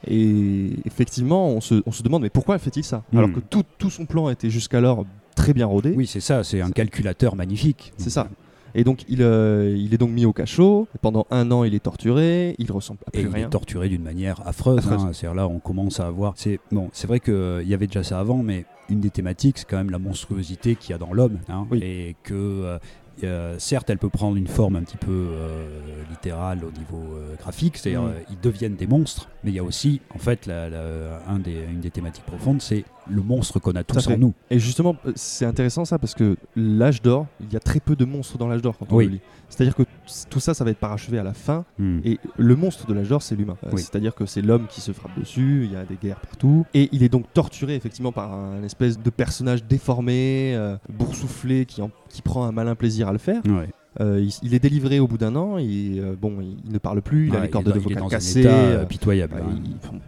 [0.08, 3.04] Et effectivement, on se, on se demande mais pourquoi fait-il ça?
[3.12, 3.18] Hmm.
[3.18, 5.94] Alors que tout, tout son plan était jusqu'alors très bien rodé.
[5.96, 7.94] Oui, c'est ça, c'est un calculateur magnifique.
[7.98, 8.28] C'est ça.
[8.76, 10.88] Et donc il, euh, il est donc mis au cachot.
[10.96, 12.56] Et pendant un an, il est torturé.
[12.58, 13.48] Il ressemble à Et plus il rien.
[13.48, 14.80] est torturé d'une manière affreuse.
[14.80, 15.02] Affreuse.
[15.02, 15.10] hein.
[15.14, 16.34] C'est-à-dire là, on commence à avoir.
[16.36, 19.68] C'est bon, c'est vrai qu'il y avait déjà ça avant, mais une des thématiques, c'est
[19.70, 21.80] quand même la monstruosité qu'il y a dans l'homme, hein, Oui.
[21.82, 22.78] et que euh,
[23.24, 27.36] euh, certes, elle peut prendre une forme un petit peu euh, littérale au niveau euh,
[27.40, 28.08] graphique, c'est-à-dire Mm.
[28.08, 31.40] euh, ils deviennent des monstres, mais il y a aussi, en fait, la- la- un
[31.40, 34.34] des, une des thématiques profondes, c'est le monstre qu'on a tous en nous.
[34.50, 37.96] Et justement, euh, c'est intéressant ça parce que l'âge d'or, il y a très peu
[37.96, 39.06] de monstres dans l'âge d'or quand on Oui.
[39.06, 39.22] le lit.
[39.50, 39.84] C'est-à-dire que
[40.30, 41.64] tout ça, ça va être parachevé à la fin.
[41.78, 42.00] Mm.
[42.06, 43.58] Et le monstre de l'âge d'or, c'est l'humain.
[43.66, 43.82] Euh, Oui.
[43.82, 46.66] C'est-à-dire que c'est l'homme qui se frappe dessus, il y a des guerres partout.
[46.74, 51.82] Et il est donc torturé effectivement par un espèce de personnage déformé, euh, boursouflé, qui,
[51.82, 53.42] en- qui prend un malin plaisir à le faire.
[53.46, 53.70] Ouais.
[54.00, 56.80] Euh, il, il est délivré au bout d'un an, et euh, bon, il, il ne
[56.80, 58.44] parle plus, il a les cordes de vocal cassées.
[58.46, 59.36] euh, pitoyable.
[59.38, 59.60] bah, hein.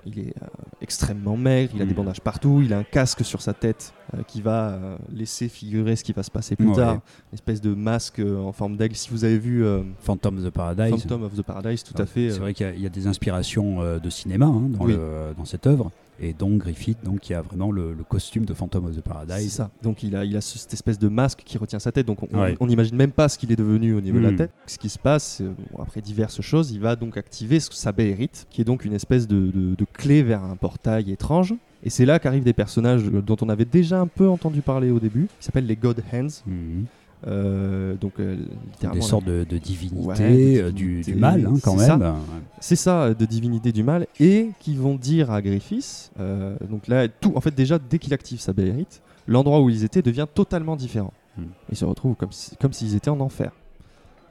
[0.07, 0.33] il, est
[0.81, 1.97] extrêmement maigre, il a des Mm.
[1.97, 3.93] bandages partout, il a un casque sur sa tête
[4.27, 4.79] qui va
[5.13, 6.75] laisser figurer ce qui va se passer plus Ouais.
[6.75, 6.93] tard.
[6.95, 8.95] Une espèce de masque en forme d'aigle.
[8.95, 9.63] Si vous avez vu
[9.99, 10.91] Phantom of the Paradise.
[11.01, 12.31] Phantom of the Paradise, tout à fait.
[12.31, 14.93] C'est vrai qu'il y a- il y, a des inspirations de cinéma hein, dans, Oui.
[14.93, 15.91] le- dans cette œuvre.
[16.19, 19.01] Et donc Griffith, donc, qui a vraiment le, le costume de Phantom of the c'est
[19.03, 19.51] Paradise.
[19.51, 19.69] ça.
[19.83, 22.05] Donc il a, il a ce- cette espèce de masque qui retient sa tête.
[22.07, 22.55] Donc on- Ouais.
[22.61, 24.51] n'imagine même pas ce qu'il est devenu au niveau de la tête.
[24.67, 28.47] Ce qui se passe, euh, bon, après diverses choses, il va donc activer sa Béérite,
[28.49, 31.53] qui est donc une espèce de, de- de clé vers un portail étrange.
[31.83, 34.91] Et c'est là qu'arrivent des personnages euh, dont on avait déjà un peu entendu parler
[34.91, 36.27] au début, qui s'appellent les God Hands.
[36.47, 36.85] Mhm.
[37.27, 38.35] Euh, donc euh,
[38.71, 39.55] littéralement, Des sortes de, de
[39.95, 42.13] Ouais, de euh, du, mal hein, quand même.
[42.59, 46.87] C'est ça, euh, de divinité du mal, et qui vont dire à Griffiths, euh, donc
[46.87, 50.27] là, tout, en fait, déjà, dès qu'il active sa Béérite, l'endroit où ils étaient devient
[50.31, 51.13] totalement différent.
[51.37, 51.45] Hmm.
[51.71, 53.51] Ils se retrouvent comme si- comme s'ils étaient en enfer.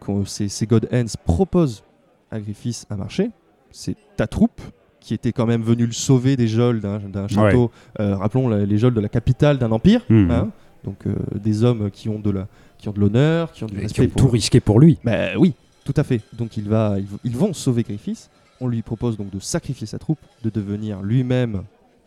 [0.01, 1.83] Quand ces, ces God Hands proposent
[2.31, 3.31] à Griffiths un marché,
[3.73, 4.61] c'est ta troupe
[5.01, 8.79] qui était quand même venue le sauver des geôles d'un château, euh, rappelons la- les
[8.79, 10.31] geôles de la capitale d'un empire, Mhm.
[10.31, 10.51] hein.
[10.85, 12.47] donc euh, des hommes qui ont de la-
[12.85, 14.79] qui ont de l'honneur, qui ont du Et qui respect ont pour tout risqué pour
[14.79, 14.99] lui.
[15.03, 16.21] bah oui, tout à fait.
[16.35, 18.29] Donc il va, ils, ils vont sauver Griffiths.
[18.61, 21.63] On lui propose donc de sacrifier sa troupe, de devenir lui-même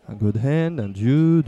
[0.08, 1.42] un God Hand, un dieu,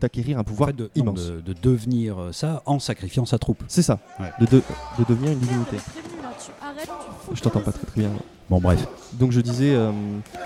[0.00, 1.26] d'acquérir un En pouvoir fait, de, non, immense.
[1.26, 3.62] de, de devenir euh, ça en sacrifiant sa troupe.
[3.68, 4.30] C'est ça, Ouais.
[4.40, 4.62] de, de-
[4.98, 5.76] de devenir une divinité.
[7.34, 8.10] Je t'entends pas très très bien.
[8.48, 8.86] Bon, bref.
[9.14, 9.90] Donc je disais euh,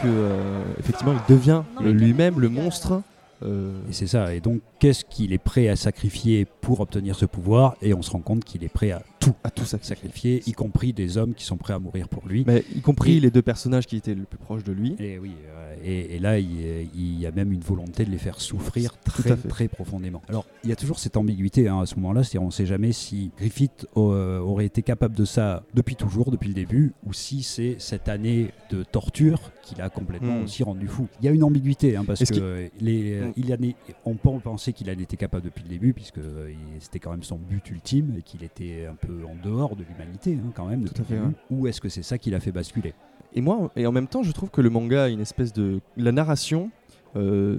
[0.02, 3.02] que euh, effectivement il devient lui-même le monstre.
[3.42, 4.34] Euh, Et c'est ça.
[4.34, 7.76] Et donc, qu'est-ce qu'il est prêt à sacrifier pour obtenir ce pouvoir?
[7.82, 10.42] Et on se rend compte qu'il est prêt à tout à tout sacrifier.
[10.46, 12.44] y compris des hommes qui sont prêts à mourir pour lui.
[12.46, 14.96] Mais y compris Et- les deux personnages qui étaient le plus proches de lui.
[14.98, 16.48] Et oui, euh, et, et là, il,
[16.94, 20.22] il y a même une volonté de les faire souffrir très, très profondément.
[20.28, 22.66] Alors, il y a toujours cette ambiguïté hein, à ce moment-là, c'est-à-dire on ne sait
[22.66, 27.12] jamais si Griffith euh, aurait été capable de ça depuis toujours, depuis le début, ou
[27.12, 30.44] si c'est cette année de torture qui l'a complètement Hmm.
[30.44, 31.06] aussi rendu fou.
[31.20, 33.32] Il y a une ambiguïté, hein, parce que les, euh, Hmm.
[33.36, 36.98] il est- on peut penser qu'il en était capable depuis le début, puisque euh, c'était
[36.98, 40.50] quand même son but ultime, et qu'il était un peu en dehors de l'humanité, hein,
[40.54, 40.84] quand même.
[40.84, 41.18] Tout à fait.
[41.50, 42.94] Ou est-ce que c'est ça qui l'a fait basculer?
[43.34, 45.80] Et moi, et en même temps, je trouve que le manga a une espèce de.
[45.96, 46.70] La narration,
[47.16, 47.56] euh,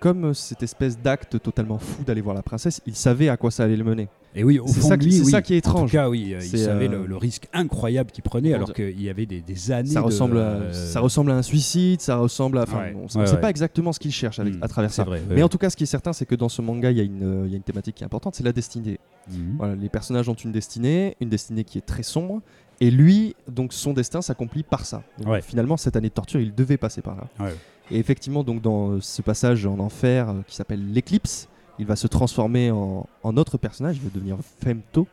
[0.00, 3.64] comme cette espèce d'acte totalement fou d'aller voir la princesse, il savait à quoi ça
[3.64, 4.08] allait le mener.
[4.34, 5.30] Et oui, C'est ça de qui- lui, c'est oui.
[5.30, 5.90] ça qui est En étrange.
[5.90, 8.72] tout cas, oui, euh, il savait euh, le, le risque incroyable qu'il prenait, alors de-
[8.74, 9.88] qu'il y avait des, des années.
[9.88, 12.62] Ça de, ressemble, à, euh, ça ressemble à un suicide, ça ressemble à.
[12.62, 13.40] Enfin, Ouais, on ne ouais, sait ouais.
[13.40, 15.04] pas exactement ce qu'il cherche avec, à travers c'est ça.
[15.04, 16.98] vrai, Mais en tout cas, ce qui est certain, c'est que dans ce manga, il
[16.98, 18.98] y, a une, il y a une thématique qui est importante, c'est la destinée.
[19.30, 19.54] Mhm.
[19.58, 22.40] Voilà, les personnages ont une destinée, une destinée qui est très sombre,
[22.80, 25.02] et lui, donc son destin s'accomplit par ça.
[25.18, 25.42] Donc, Ouais.
[25.42, 27.24] Finalement, cette année de torture, il devait passer par là.
[27.40, 27.54] Ouais.
[27.90, 31.48] Et effectivement, donc dans ce passage en enfer euh, qui s'appelle l'éclipse,
[31.78, 35.06] il va se transformer en, en autre personnage, il va devenir Femto,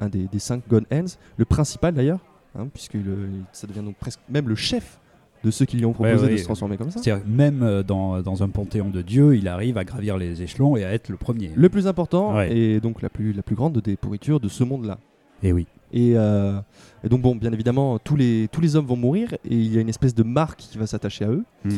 [0.00, 1.04] un des, des cinq God Hands,
[1.36, 2.20] le principal d'ailleurs,
[2.58, 4.98] hein, puisque le- ça devient donc presque même le chef
[5.44, 7.00] de ceux qui lui ont proposé Ouais, ouais, de se transformer comme ça.
[7.00, 10.76] C'est-à-dire, même euh, dans, dans un panthéon de dieux, il arrive à gravir les échelons
[10.76, 11.52] et à être le premier.
[11.54, 12.52] Le plus important Ouais.
[12.56, 14.98] et donc la plus, la plus grande des pourritures de ce monde-là.
[15.44, 15.66] Et oui.
[15.92, 16.58] Et, euh,
[17.04, 19.78] et donc bon, bien évidemment, tous les, tous les hommes vont mourir et il y
[19.78, 21.44] a une espèce de marque qui va s'attacher à eux.
[21.64, 21.70] Hmm.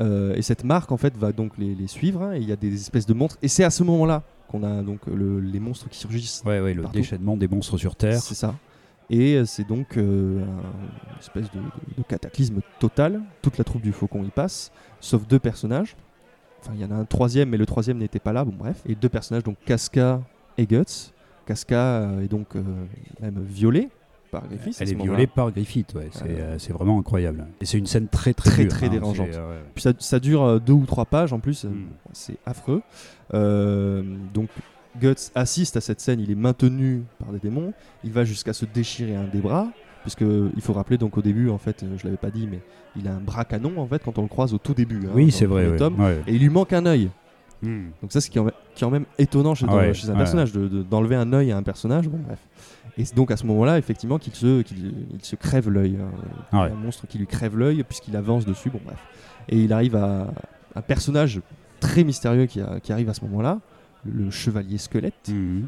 [0.00, 2.52] Euh, et cette marque en fait va donc les, les suivre hein, et il y
[2.52, 3.38] a des espèces de monstres.
[3.42, 6.42] Et c'est à ce moment-là qu'on a donc le- les monstres qui surgissent.
[6.44, 6.98] Ouais, ouais, le Partout.
[6.98, 8.20] déchaînement des monstres sur Terre.
[8.20, 8.54] C'est ça.
[9.10, 13.22] Et euh, c'est donc euh, un- une espèce de, de- de cataclysme total.
[13.42, 15.94] Toute la troupe du faucon y passe, sauf deux personnages.
[16.60, 18.44] Enfin, il y en a un troisième, mais le troisième n'était pas là.
[18.44, 18.82] Bon, bref.
[18.86, 20.22] Et deux personnages, donc Casca
[20.58, 21.12] et Guts.
[21.46, 22.62] Casca euh, est donc euh,
[23.20, 23.90] même violée
[24.40, 24.42] par
[24.80, 26.08] Elle est violée par Griffith, ouais.
[26.12, 27.46] C'est Euh, c'est vraiment incroyable.
[27.60, 28.90] Et c'est une scène très très Très, dure, très hein.
[28.90, 29.28] dérangeante.
[29.32, 29.62] Euh, ouais.
[29.74, 31.86] Puis ça, ça dure euh, deux ou trois pages en plus, euh, Mm.
[32.12, 32.82] c'est affreux.
[33.32, 34.48] Euh, donc
[35.00, 37.72] Guts assiste à cette scène, il est maintenu par des démons,
[38.04, 39.68] il va jusqu'à se déchirer un des bras,
[40.02, 42.60] puisque il faut rappeler donc au début en fait, je l'avais pas dit, mais
[42.96, 45.00] il a un bras canon en fait quand on le croise au tout début.
[45.06, 45.68] hein, Oui, c'est vrai.
[45.68, 45.76] ouais.
[45.76, 45.98] tome.
[46.00, 46.20] Ouais.
[46.28, 47.10] Et il lui manque un œil.
[47.62, 47.86] Hmm.
[48.02, 48.42] Donc ça, c'est qui est
[48.78, 50.18] quand même étonnant chez, Ah chez un ouais.
[50.18, 52.08] personnage, de- de- d'enlever un œil à un personnage.
[52.08, 52.38] Bon bref.
[52.96, 55.98] Et c'est donc à ce moment-là, effectivement, qu'il se, il se crève l'œil.
[56.00, 56.10] hein.
[56.52, 56.70] Ah ouais.
[56.70, 58.70] Un monstre qui lui crève l'œil puisqu'il avance dessus.
[58.70, 58.98] Bon bref.
[59.48, 60.28] Et il arrive à
[60.76, 61.40] un personnage
[61.80, 63.58] très mystérieux qui, a- qui arrive à ce moment-là,
[64.04, 65.28] le chevalier squelette.
[65.28, 65.66] Mhm.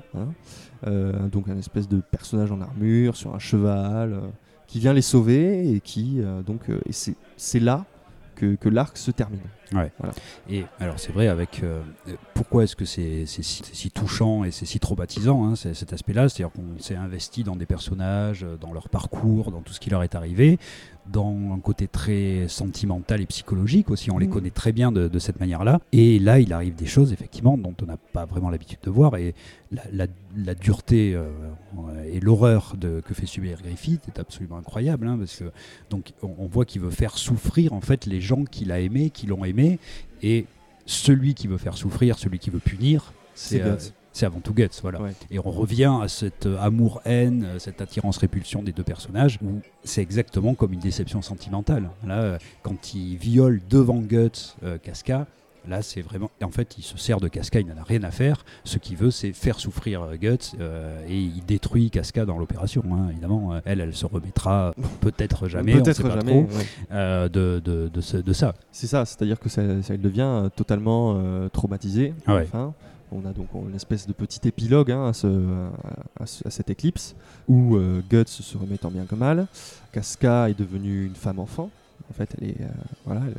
[0.87, 4.21] Euh, donc un espèce de personnage en armure sur un cheval euh,
[4.67, 6.93] qui vient les sauver et qui euh, donc et
[7.37, 7.87] c'est là
[8.37, 9.41] que, que l'arc se termine.
[10.49, 11.83] Et alors c'est vrai avec euh,
[12.35, 16.81] pourquoi est-ce que c'est si, touchant et c'est si traumatisant hein, cet aspect-là, c'est-à-dire qu'on
[16.81, 20.15] s'est investi dans des personnages, euh, dans leur parcours, dans tout ce qui leur est
[20.15, 20.59] arrivé,
[21.13, 24.11] dans un côté très sentimental et psychologique aussi.
[24.11, 24.33] On les Mhm.
[24.33, 25.81] connaît très bien de, de cette manière-là.
[25.93, 29.17] Et là, il arrive des choses effectivement dont on n'a pas vraiment l'habitude de voir
[29.17, 29.35] et
[29.73, 31.29] la, la- la dureté euh,
[32.13, 35.45] et l'horreur que fait subir Griffith est absolument incroyable hein, parce que
[35.91, 39.11] donc on, on voit qu'il veut faire souffrir en fait les gens qu'il a aimés,
[39.11, 39.79] qui l'ont aimé
[40.23, 40.47] et
[40.85, 43.61] celui qui veut faire souffrir, celui qui veut punir, c'est
[44.17, 45.03] C'est avant tout Guts, voilà.
[45.03, 45.13] Ouais.
[45.31, 50.01] Et on revient à cet euh, amour-haine, euh, cette attirance-répulsion des deux personnages, où c'est
[50.01, 51.91] exactement comme une déception sentimentale.
[52.07, 55.27] Là, euh, quand il viole devant Guts euh, Casca,
[55.69, 56.31] là c'est vraiment...
[56.43, 58.47] En fait, il se sert de Casca, il n'en a rien à faire.
[58.65, 62.83] Ce qu'il veut, c'est faire souffrir Guts, euh, et il détruit Casca dans l'opération.
[62.93, 66.47] hein, évidemment, elle, elle se remettra peut-être jamais, Peut-être jamais.
[66.47, 66.67] trop, ouais.
[66.93, 68.55] euh, de, de, de ce- de ça.
[68.73, 72.15] C'est ça, c'est-à-dire que ça, ça- devient totalement euh, traumatisé.
[72.27, 72.45] la Ouais.
[72.47, 72.73] fin.
[73.13, 76.51] On a donc une espèce de petit épilogue hein, à, ce- à- à ce- à
[76.51, 77.15] cette éclipse
[77.49, 79.47] où euh, Guts se remet tant bien que mal.
[79.93, 81.71] Casca est devenue une femme enfant.
[82.11, 82.67] En fait, elle est euh,
[83.05, 83.35] voilà, elle,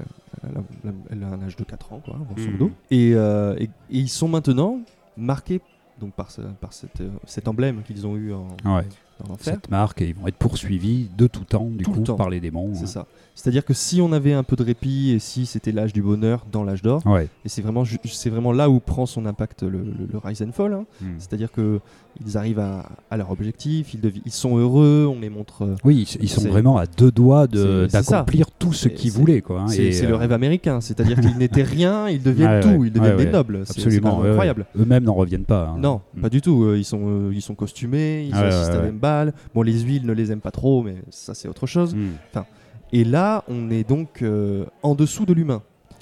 [0.49, 2.49] elle a, elle a un âge de 4 ans, quoi, grosso.
[2.91, 4.79] Et, euh, et- et ils sont maintenant
[5.15, 5.61] marqués
[5.99, 8.85] donc par, ce- par cette, cet emblème qu'ils ont eu en, Ouais.
[9.39, 12.15] Cette marque, et ils vont être poursuivis de tout temps, du Tout coup, temps.
[12.15, 12.71] par les démons.
[12.75, 12.87] C'est hein.
[12.87, 13.05] ça.
[13.35, 16.45] C'est-à-dire que si on avait un peu de répit et si c'était l'âge du bonheur
[16.51, 17.27] dans l'âge d'or, Ouais.
[17.45, 20.41] et c'est vraiment, ju- c'est vraiment là où prend son impact le, le- le Rise
[20.41, 20.73] and Fall.
[20.73, 20.85] hein.
[21.01, 21.15] Hmm.
[21.19, 21.79] C'est-à-dire que
[22.25, 25.63] ils arrivent à, à leur objectif, ils, sont heureux, on les montre.
[25.63, 29.43] euh, Oui, ils, ils sont vraiment à deux doigts de- d'accomplir tout ce qu'ils voulaient.
[29.49, 32.93] Hein, c'est le euh, rêve américain, c'est-à-dire qu'ils n'étaient rien, ils deviennent tout, ouais, ils
[32.93, 33.63] deviennent ouais, des nobles.
[33.69, 34.21] Absolument.
[34.23, 34.65] incroyable.
[34.77, 35.67] Eux-mêmes n'en reviennent pas.
[35.69, 35.77] hein.
[35.79, 36.21] Non, Hmm.
[36.21, 36.73] pas du tout.
[36.75, 38.85] Ils sont, euh, ils sont costumés, ils assistent ouais, à ouais.
[38.91, 39.33] des balles.
[39.53, 41.95] Bon, les huiles ne les aiment pas trop, mais ça c'est autre chose.
[41.95, 42.39] Hmm.
[42.93, 45.61] Et là, on est donc euh, en dessous de l'humain.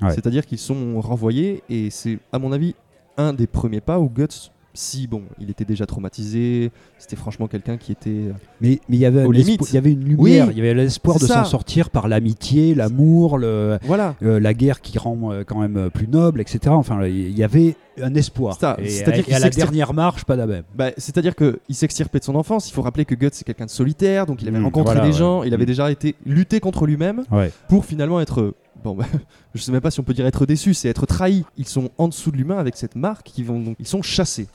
[0.09, 2.75] C'est-à-dire qu'ils sont renvoyés et c'est, à mon avis,
[3.17, 7.77] un des premiers pas où Guts, si bon, il était déjà traumatisé, c'était franchement quelqu'un
[7.77, 8.09] qui était.
[8.09, 9.69] euh, Mais mais il y avait un Aux espo- limites.
[9.69, 12.75] il y avait une lumière, Oui, il y avait l'espoir de s'en sortir par l'amitié,
[12.75, 14.15] l'amour, le, Voilà.
[14.21, 16.59] euh, la guerre qui rend euh, quand même plus noble, etc.
[16.69, 18.55] Enfin, il y avait un espoir.
[18.55, 20.35] C'est-à-dire et qu'il à la dernière marche, pas.
[20.75, 22.69] Bah, c'est-à-dire qu'il s'extirpait de son enfance.
[22.69, 25.07] Il faut rappeler que Guts, c'est quelqu'un de solitaire, donc il avait Mm, rencontré voilà,
[25.07, 25.19] des ouais.
[25.19, 25.67] gens, il avait Mm.
[25.67, 27.51] déjà été lutté contre lui-même Ouais.
[27.69, 28.53] pour finalement être.
[28.83, 29.05] Bon, bah,
[29.55, 31.45] je sais même pas si on peut dire être déçu, c'est être trahi.
[31.57, 34.47] Ils sont en dessous de l'humain avec cette marque, qui vont donc, ils sont chassés.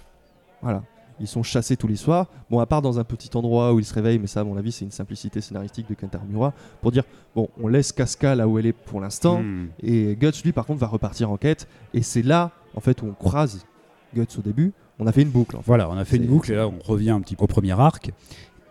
[0.63, 0.83] Voilà.
[1.23, 2.29] Ils sont chassés tous les soirs.
[2.51, 4.57] Bon, à part dans un petit endroit où ils se réveillent, mais ça, à mon
[4.57, 8.49] avis, c'est une simplicité scénaristique de Kentaro Miura pour dire bon, on laisse Casca là
[8.49, 9.67] où elle est pour l'instant, Hmm.
[9.83, 11.69] et Guts, lui, par contre, va repartir en quête.
[11.93, 13.67] Et c'est là, en fait, où on croise
[14.15, 14.73] Guts au début.
[14.99, 15.57] On a fait une boucle.
[15.57, 15.67] En fait.
[15.67, 17.79] Voilà, on a fait une boucle et là on revient un petit peu au premier
[17.79, 18.11] arc.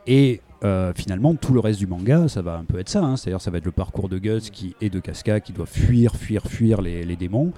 [0.07, 3.03] Et euh, finalement, tout le reste du manga, ça va un peu être ça.
[3.03, 3.15] hein.
[3.15, 6.15] C'est-à-dire, ça va être le parcours de Guts qui, et de Casca qui doit fuir,
[6.15, 7.51] fuir, fuir les, les démons.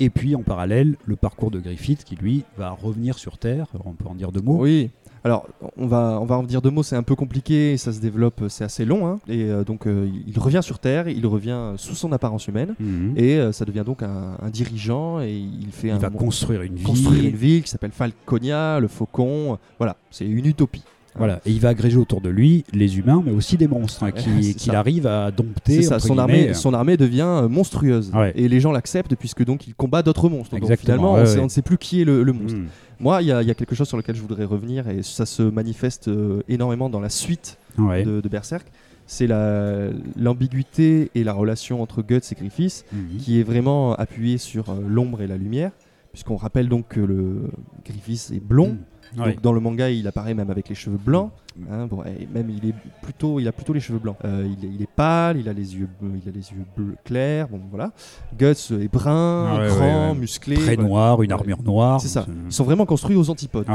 [0.00, 3.66] Et puis en parallèle, le parcours de Griffith qui lui va revenir sur Terre.
[3.84, 4.58] On peut en dire deux mots.
[4.60, 4.90] Oui.
[5.24, 7.98] Alors, on va, on va en dire deux mots, c'est un peu compliqué, ça se
[8.00, 9.08] développe, c'est assez long.
[9.08, 9.18] hein.
[9.28, 13.14] Et euh, donc, euh, il revient sur Terre, il revient sous son apparence humaine, Mhm.
[13.16, 16.62] et euh, ça devient donc un, un dirigeant, et il fait il un va construire
[16.62, 16.86] une ville.
[16.86, 19.58] construire une ville qui s'appelle Falconia, le Faucon.
[19.78, 20.84] Voilà, c'est une utopie.
[21.18, 24.10] Voilà, et il va agréger autour de lui les humains, mais aussi des monstres hein,
[24.16, 25.82] qui- qu'il arrive à dompter.
[25.82, 28.10] Ça, son armée, son armée devient euh, monstrueuse.
[28.14, 28.32] Ouais.
[28.36, 30.58] Et les gens l'acceptent puisque donc il combat d'autres monstres.
[30.58, 31.42] Donc finalement, ouais, on, ouais.
[31.44, 32.58] ne sait plus qui est le, le monstre.
[32.58, 32.66] Mm.
[33.00, 35.02] Moi, il y, a- il y a quelque chose sur lequel je voudrais revenir et
[35.02, 37.58] ça se manifeste euh, énormément dans la suite
[38.04, 38.66] de, de Berserk.
[39.06, 43.16] C'est la- l'ambiguïté et la relation entre Guts et Griffiths Mhm.
[43.18, 45.70] qui est vraiment appuyée sur euh, l'ombre et la lumière.
[46.12, 47.50] Puisqu'on rappelle donc que le
[47.84, 48.70] Griffiths est blond.
[48.72, 48.78] Mm.
[49.16, 51.30] Donc, dans le manga, il apparaît même avec les cheveux blancs.
[51.56, 51.62] Mm.
[51.72, 54.16] hein, bon, et même il est plutôt, il a plutôt les cheveux blancs.
[54.24, 56.64] Euh, il, est, il est pâle, il a les yeux, bleus- il a les yeux
[56.76, 57.48] bleus clairs.
[57.48, 57.92] Bon, voilà.
[58.38, 58.44] Guts
[58.80, 60.18] est brun, Ah ouais, grand, ouais, ouais.
[60.18, 60.56] musclé.
[60.56, 60.88] Très voilà.
[60.88, 62.00] noir, une armure noire.
[62.00, 62.26] C'est ça.
[62.46, 63.66] Ils sont vraiment construits aux antipodes.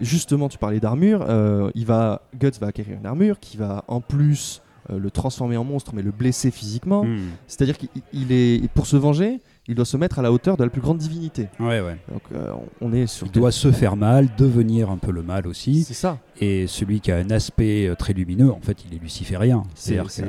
[0.00, 1.24] Justement, tu parlais d'armure.
[1.28, 5.56] euh, il va, Guts va acquérir une armure qui va en plus euh, le transformer
[5.56, 7.04] en monstre, mais le blesser physiquement.
[7.04, 7.18] Mm.
[7.46, 9.40] C'est-à-dire qu'il il est, pour se venger,
[9.70, 11.48] il doit se mettre à la hauteur de la plus grande divinité.
[11.60, 11.96] Ouais, ouais.
[12.10, 13.28] Donc, euh, on on est sur.
[13.28, 15.84] Il doit se faire mal, devenir un peu le mal aussi.
[15.84, 16.18] C'est ça.
[16.42, 19.62] Et celui qui a un aspect euh, très lumineux, en fait, il est luciférien.
[19.74, 20.28] C'est, c'est- que-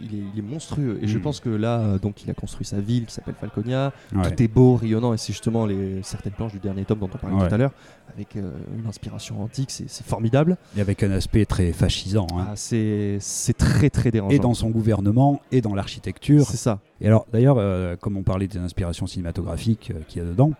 [0.00, 0.98] il, est, il est monstrueux.
[1.02, 1.22] Et je Mm.
[1.22, 3.92] pense que là, euh, donc, il a construit sa ville qui s'appelle Falconia.
[4.14, 4.22] Ouais.
[4.30, 7.18] Tout est beau, rayonnant, et c'est justement les, certaines planches du dernier tome dont on
[7.18, 7.48] parlait Ouais.
[7.48, 7.72] tout à l'heure,
[8.14, 9.72] avec euh, une inspiration antique.
[9.72, 10.56] C'est, c'est formidable.
[10.76, 12.28] Et avec un aspect très fascisant.
[12.34, 12.46] hein.
[12.50, 14.34] Ah, c'est, c'est très très dérangeant.
[14.36, 16.46] Et dans son gouvernement, et dans l'architecture.
[16.46, 16.78] C'est ça.
[17.00, 20.52] Et alors, d'ailleurs, euh, comme on parlait des inspirations cinématographiques euh, qu'il y a dedans,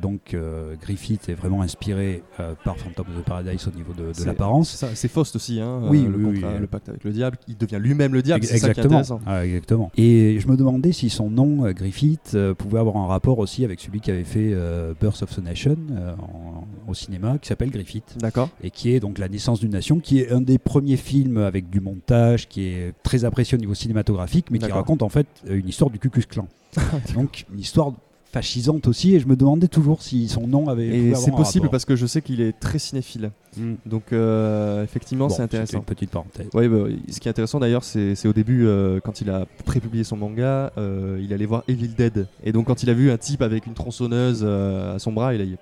[0.00, 0.34] donc
[0.80, 2.22] Griffith est vraiment inspiré
[2.64, 4.45] par Phantom of the Paradise au niveau de, de C'est- l'apparence.
[4.62, 6.60] C'est Faust aussi, hein, Oui, euh, le, oui, contrat- oui.
[6.60, 7.38] le pacte avec le diable.
[7.48, 8.44] Il devient lui-même le diable.
[8.44, 8.98] Ex- C'est ça qui est exactement.
[9.00, 9.20] intéressant.
[9.26, 9.90] Ah, exactement.
[9.96, 13.64] Et je me demandais si son nom, euh, Griffith, euh, pouvait avoir un rapport aussi
[13.64, 14.54] avec celui qui avait fait
[15.00, 15.76] Birth of the Nation
[16.20, 18.16] en- au cinéma, qui s'appelle Griffith.
[18.18, 18.48] D'accord.
[18.62, 21.70] et qui est donc La naissance d'une nation, qui est un des premiers films avec
[21.70, 25.68] du montage, qui est très apprécié au niveau cinématographique, mais qui raconte en fait une
[25.68, 26.46] histoire du Ku Klux Klan.
[27.14, 27.92] donc une histoire
[28.32, 30.86] fascisante aussi, et je me demandais toujours si son nom avait.
[30.88, 31.70] Et c'est possible rapport.
[31.70, 33.30] parce que je sais qu'il est très cinéphile.
[33.56, 33.74] Mm.
[33.86, 35.78] Donc euh, effectivement, Bon, c'est intéressant.
[35.78, 36.48] Une petite parenthèse.
[36.52, 39.46] Ouais, bah, ce qui est intéressant d'ailleurs, c'est c'est au début, euh, quand il a
[39.64, 42.26] prépublié son manga, euh, il allait voir Evil Dead.
[42.44, 45.32] Et donc, quand il a vu un type avec une tronçonneuse euh, à son bras,
[45.34, 45.56] il a dit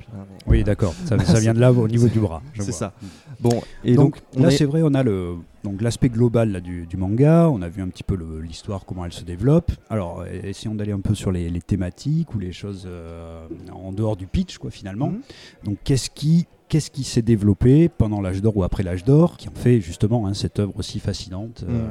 [0.46, 0.94] Oui, d'accord.
[1.04, 2.42] Ça, ça vient de là au niveau du bras.
[2.58, 2.92] C'est ça.
[3.40, 6.52] Bon, et donc, donc, on là, est- c'est vrai, on a le donc l'aspect global
[6.52, 7.48] là, du, du manga.
[7.50, 9.72] On a vu un petit peu l'histoire, comment elle se développe.
[9.90, 14.16] Alors, essayons d'aller un peu sur les, les thématiques ou les choses euh, en dehors
[14.16, 15.08] du pitch, quoi, finalement.
[15.08, 15.20] Mhm.
[15.64, 19.48] Donc, qu'est-ce qui Qu'est-ce qui s'est développé pendant l'âge d'or ou après l'âge d'or qui
[19.48, 21.90] en fait justement hein, cette œuvre aussi fascinante euh, Mhm.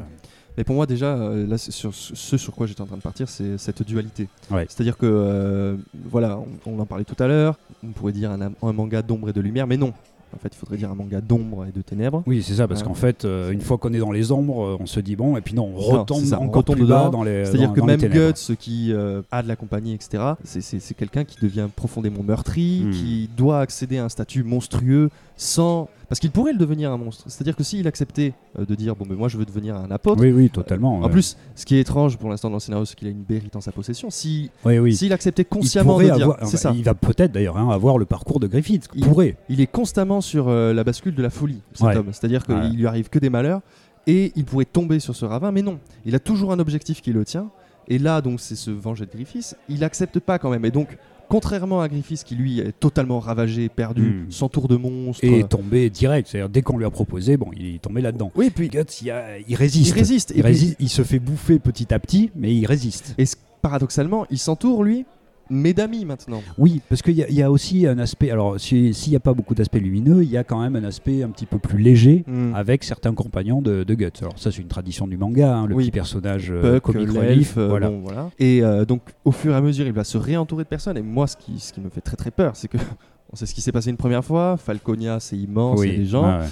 [0.57, 3.27] Mais pour moi, déjà, euh, là, sur ce sur quoi j'étais en train de partir,
[3.27, 4.27] c'est cette dualité.
[4.51, 4.65] Ouais.
[4.69, 5.77] C'est-à-dire que, euh,
[6.11, 9.29] voilà, on, on en parlait tout à l'heure, on pourrait dire un, un manga d'ombre
[9.29, 9.93] et de lumière, mais non.
[10.35, 12.23] En fait, il faudrait dire un manga d'ombre et de ténèbres.
[12.25, 12.87] Oui, c'est ça, parce Ouais.
[12.87, 15.37] qu'en fait, euh, une fois qu'on est dans les ombres, euh, on se dit bon,
[15.37, 17.45] et puis non, on retombe on plus bas dans les.
[17.45, 17.99] C'est-à-dire que même.
[17.99, 22.23] Guts, qui euh, a de la compagnie, etc., c'est- c'est c'est quelqu'un qui devient profondément
[22.23, 22.91] meurtri, Hmm.
[22.91, 25.89] qui doit accéder à un statut monstrueux sans.
[26.13, 27.23] Parce qu'il pourrait le devenir un monstre.
[27.25, 30.21] C'est-à-dire que s'il acceptait euh, de dire bon, ben moi je veux devenir un apôtre.
[30.21, 30.97] Oui, oui, totalement.
[30.99, 31.09] En ouais.
[31.09, 33.55] plus, ce qui est étrange pour l'instant dans le scénario, c'est qu'il a une bérite
[33.55, 34.11] en sa possession.
[34.11, 34.95] Si, oui, oui.
[34.95, 38.39] S'il acceptait il consciemment de dire, ça, il va peut-être d'ailleurs hein, avoir le parcours
[38.39, 38.87] de Griffith.
[38.93, 39.37] Il- pourrait.
[39.49, 41.97] il est constamment sur euh, la bascule de la folie, cet Ouais.
[41.97, 42.09] homme.
[42.11, 42.69] C'est-à-dire qu'il Ouais.
[42.69, 43.61] lui arrive que des malheurs
[44.05, 45.79] et il pourrait tomber sur ce ravin, mais non.
[46.05, 47.49] Il a toujours un objectif qui le tient.
[47.87, 49.55] Et là, donc, c'est se venger de Griffiths.
[49.67, 50.63] Il accepte pas quand même.
[50.63, 50.95] Et donc,
[51.33, 54.31] contrairement à Griffiths qui lui est totalement ravagé, perdu, Mm.
[54.31, 55.23] sans tour de monstre.
[55.23, 56.27] Et tombé direct.
[56.29, 58.31] C'est-à-dire dès qu'on lui a proposé, bon, il est tombé là-dedans.
[58.35, 59.89] Oui, puis Guts, il, y a- il résiste.
[59.89, 60.29] il résiste.
[60.29, 63.15] Il, et, puis- résiste, il se fait bouffer petit à petit, mais il résiste.
[63.17, 63.23] et
[63.63, 65.05] paradoxalement, il s'entoure lui,
[65.53, 66.41] mais d'amis maintenant.
[66.57, 68.31] Oui, parce qu'il y, y a aussi un aspect.
[68.31, 70.83] Alors, si- s'il n'y a pas beaucoup d'aspects lumineux, il y a quand même un
[70.83, 72.55] aspect un petit peu plus léger Mm.
[72.55, 74.09] avec certains compagnons de, de Guts.
[74.21, 75.85] Alors, ça, c'est une tradition du manga, hein, le Oui.
[75.85, 77.57] petit personnage euh, l'elfe, relief.
[77.57, 77.89] euh, voilà.
[77.89, 78.29] bon, voilà.
[78.39, 80.97] Et euh, donc, au fur et à mesure, il va se réentourer de personnes.
[80.97, 82.77] Et moi, ce qui, ce qui me fait très très peur, c'est que
[83.31, 84.57] on sait ce qui s'est passé une première fois.
[84.57, 86.39] Falconia, c'est immense, il y a des gens.
[86.39, 86.45] ouais.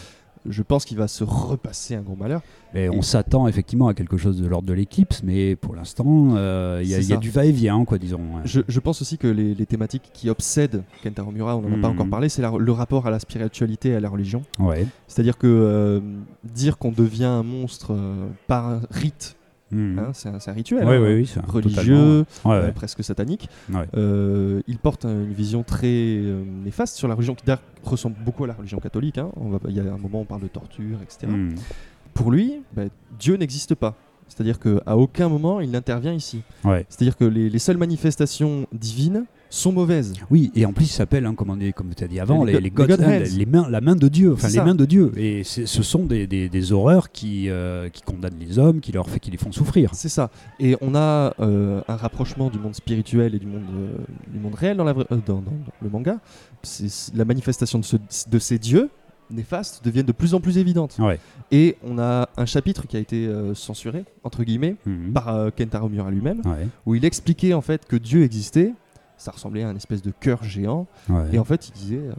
[0.50, 2.42] Je pense qu'il va se repasser un gros malheur.
[2.74, 6.80] Et on s'attend effectivement à quelque chose de l'ordre de l'éclipse, mais pour l'instant, euh,
[6.82, 8.18] il y a- y, du va-et-vient, quoi, disons.
[8.36, 8.42] ouais.
[8.46, 11.82] Je, je pense aussi que les, les thématiques qui obsèdent Kentaro Miura, on n'en a
[11.82, 11.94] pas Mhm.
[11.96, 14.42] encore parlé, c'est le rapport à la spiritualité et à la religion.
[14.60, 14.88] Ouais.
[15.08, 16.00] C'est-à-dire que euh,
[16.44, 19.36] dire qu'on devient un monstre euh, par un rite,
[19.72, 20.00] Mhm.
[20.00, 22.68] hein, c'est un, rituel Ouais, hein, ouais, oui, religieux, totalement, ouais.
[22.68, 23.50] euh, presque satanique.
[23.96, 27.46] Euh, il porte un- une vision très euh, néfaste sur la religion qui
[27.84, 29.18] ressemble beaucoup à la religion catholique.
[29.18, 29.30] hein.
[29.38, 31.28] On va, il y a un moment où on parle de torture, etc.
[31.32, 31.56] Mhm.
[32.14, 32.84] Pour lui, bah,
[33.20, 33.96] Dieu n'existe pas.
[34.28, 36.42] C'est-à-dire qu'à aucun moment il n'intervient ici.
[36.90, 40.14] C'est-à-dire que les, les seules manifestations divines sont mauvaises.
[40.32, 42.58] Oui, et en plus, il s'appelle, hein, comme, comme tu as dit avant, Les les,
[42.60, 43.24] les les gods, God hands.
[43.38, 44.64] les mains, la main de Dieu, enfin les ça.
[44.66, 45.12] mains de Dieu.
[45.18, 49.10] Et ce sont des, des- des horreurs qui, euh, qui condamnent les hommes, qui leur
[49.10, 49.94] fait, qui les font souffrir.
[49.94, 50.32] C'est ça.
[50.60, 53.98] Et on a euh, un rapprochement du monde spirituel et du monde, euh,
[54.34, 55.44] du monde réel dans, la vraie- dans, dans- dans
[55.82, 56.18] le manga.
[56.64, 57.98] C'est la manifestation de, ce-
[58.30, 58.90] de ces dieux
[59.30, 60.98] néfastes deviennent de plus en plus évidentes.
[61.00, 61.18] Ouais.
[61.52, 65.14] Et on a un chapitre qui a été euh, censuré, entre guillemets, Mhm.
[65.14, 66.68] par euh, Kentaro Miura lui-même, Ouais.
[66.86, 68.74] où il expliquait en fait que Dieu existait.
[69.22, 70.88] Ça ressemblait à un espèce de cœur géant.
[71.08, 71.26] Ouais.
[71.32, 72.14] Et en fait, il disait euh,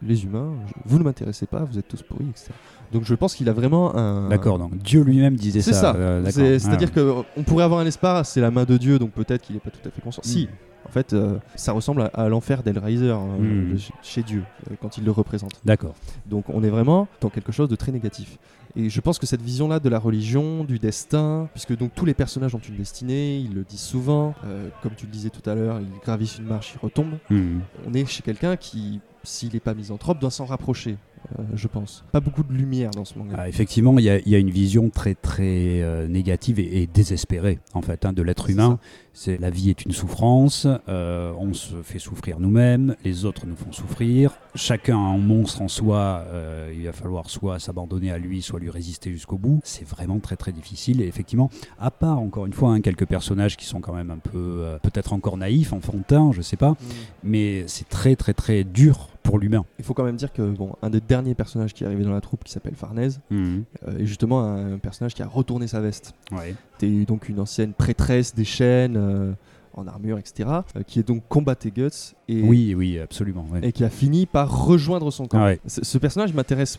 [0.00, 0.52] les humains,
[0.84, 2.50] vous ne m'intéressez pas, vous êtes tous pourris, etc.
[2.92, 4.28] Donc je pense qu'il a vraiment un.
[4.28, 5.80] D'accord, donc Dieu lui-même disait C'est ça.
[5.92, 5.94] ça.
[5.96, 6.32] euh, d'accord.
[6.32, 7.22] C'est- C'est-à-dire Ah.
[7.34, 9.70] qu'on pourrait avoir un espoir, c'est la main de Dieu, donc peut-être qu'il n'est pas
[9.70, 10.22] tout à fait conscient.
[10.24, 10.28] Mm.
[10.28, 10.48] Si,
[10.86, 13.72] en fait, euh, ça ressemble à, à l'enfer d'Hellraiser euh, Mm.
[13.74, 15.52] de chez- Dieu, euh, quand il le représente.
[15.64, 15.94] D'accord.
[16.26, 18.38] Donc on est vraiment dans quelque chose de très négatif.
[18.74, 22.14] Et je pense que cette vision-là de la religion, du destin, puisque donc tous les
[22.14, 25.54] personnages ont une destinée, ils le disent souvent, euh, comme tu le disais tout à
[25.54, 27.18] l'heure, ils gravissent une marche, ils retombent.
[27.30, 27.60] Mhm.
[27.86, 30.96] On est chez quelqu'un qui, s'il n'est pas misanthrope, doit s'en rapprocher,
[31.38, 32.04] euh, je pense.
[32.12, 33.36] Pas beaucoup de lumière dans ce manga.
[33.38, 36.82] Ah, effectivement, il y, a- il y a une vision très très euh, négative et,
[36.82, 38.78] et désespérée en fait hein, de l'être humain.
[39.14, 43.56] C'est la vie est une souffrance, euh, on se fait souffrir nous-mêmes, les autres nous
[43.56, 44.32] font souffrir.
[44.54, 46.24] Chacun a un monstre en soi.
[46.28, 49.60] euh, il va falloir soit s'abandonner à lui, soit lui résister jusqu'au bout.
[49.64, 51.02] C'est vraiment très très difficile.
[51.02, 54.18] Et effectivement, à part encore une fois hein, quelques personnages qui sont quand même un
[54.18, 56.76] peu euh, peut-être encore naïfs, enfantins, je sais pas, Mm.
[57.24, 59.64] mais c'est très très très dur pour l'humain.
[59.78, 62.12] Il faut quand même dire que bon, un des derniers personnages qui est arrivé dans
[62.12, 63.60] la troupe, qui s'appelle Farnèse, euh,
[63.98, 66.14] est justement un personnage qui a retourné sa veste.
[66.32, 66.54] Ouais.
[66.82, 69.32] C'était donc une ancienne prêtresse des chaînes, euh,
[69.74, 71.88] en armure, etc., euh, qui est donc combatté Guts
[72.28, 73.46] et, Oui, oui, absolument.
[73.52, 73.60] ouais.
[73.62, 75.38] et qui a fini par rejoindre son camp.
[75.40, 75.60] Ah ouais.
[75.66, 76.78] Ce personnage m'intéresse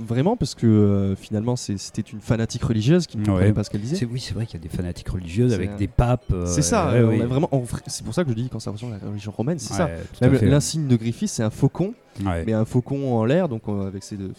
[0.00, 3.28] vraiment parce que euh, finalement c'était une fanatique religieuse qui ne Ouais.
[3.28, 4.08] comprenait pas ce qu'elle disait.
[4.10, 6.32] Oui, c'est vrai qu'il y a des fanatiques religieuses avec un- des papes.
[6.32, 8.78] euh, C'est ça, ouais, on vraiment, en vrai- c'est pour ça que je dis ressemble
[8.94, 9.90] à la religion romaine, c'est ça.
[10.22, 11.92] L'insigne de Griffith, c'est un faucon,
[12.24, 12.44] Ouais.
[12.46, 14.32] mais un faucon en l'air, donc euh, avec ses deux,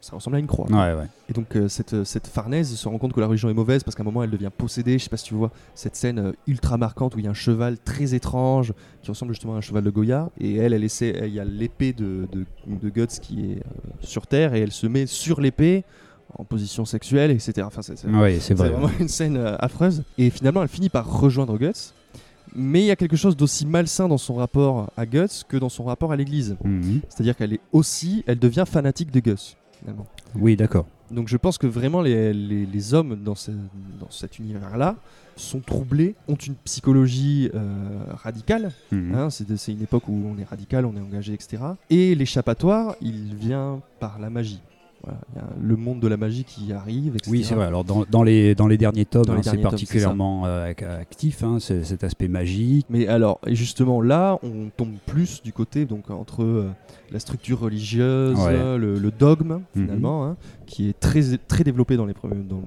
[0.00, 0.66] ça ressemble à une croix.
[0.70, 1.06] Ouais, ouais.
[1.28, 3.94] Et donc euh, cette, cette Farnèse se rend compte que la religion est mauvaise parce
[3.94, 4.98] qu'à un moment elle devient possédée.
[4.98, 7.30] Je sais pas si tu vois cette scène euh, ultra marquante où il y a
[7.30, 10.30] un cheval très étrange qui ressemble justement à un cheval de Goya.
[10.40, 13.90] Et elle, elle essaie, il y a l'épée de, de, de Guts qui est euh,
[14.00, 15.84] sur terre et elle se met sur l'épée
[16.36, 17.66] en position sexuelle, etc.
[17.66, 18.38] Enfin, c'est, vrai.
[18.70, 20.04] vraiment une scène euh, affreuse.
[20.18, 21.92] Et finalement, elle finit par rejoindre Guts.
[22.54, 25.68] Mais il y a quelque chose d'aussi malsain dans son rapport à Guts que dans
[25.68, 26.56] son rapport à l'église.
[26.64, 27.00] Mhm.
[27.08, 30.06] C'est-à-dire qu'elle est aussi, elle devient fanatique de Gus, finalement.
[30.34, 30.86] Oui, d'accord.
[31.10, 33.50] Donc je pense que vraiment les, les- les hommes dans, ce-
[33.98, 34.96] dans cet univers-là
[35.36, 38.72] sont troublés, ont une psychologie euh, radicale.
[38.92, 39.14] Mhm.
[39.14, 41.62] hein, c'est une époque où on est radical, on est engagé, etc.
[41.88, 44.60] Et l'échappatoire, il vient par la magie.
[45.02, 47.30] Voilà, il y a le monde de la magie qui arrive, etc.
[47.30, 47.64] Oui, c'est vrai.
[47.64, 51.58] Alors, dans, dans les, dans les derniers tomes, hein, c'est particulièrement euh, ac- actif, hein,
[51.58, 52.86] cet aspect magique.
[52.90, 56.70] Mais alors, et justement là, on tombe plus du côté donc entre euh,
[57.10, 58.76] la structure religieuse, Ouais.
[58.78, 59.84] le, le dogme Mhm.
[59.84, 60.36] finalement, hein,
[60.70, 62.62] qui est très très développé dans les premiers, dans,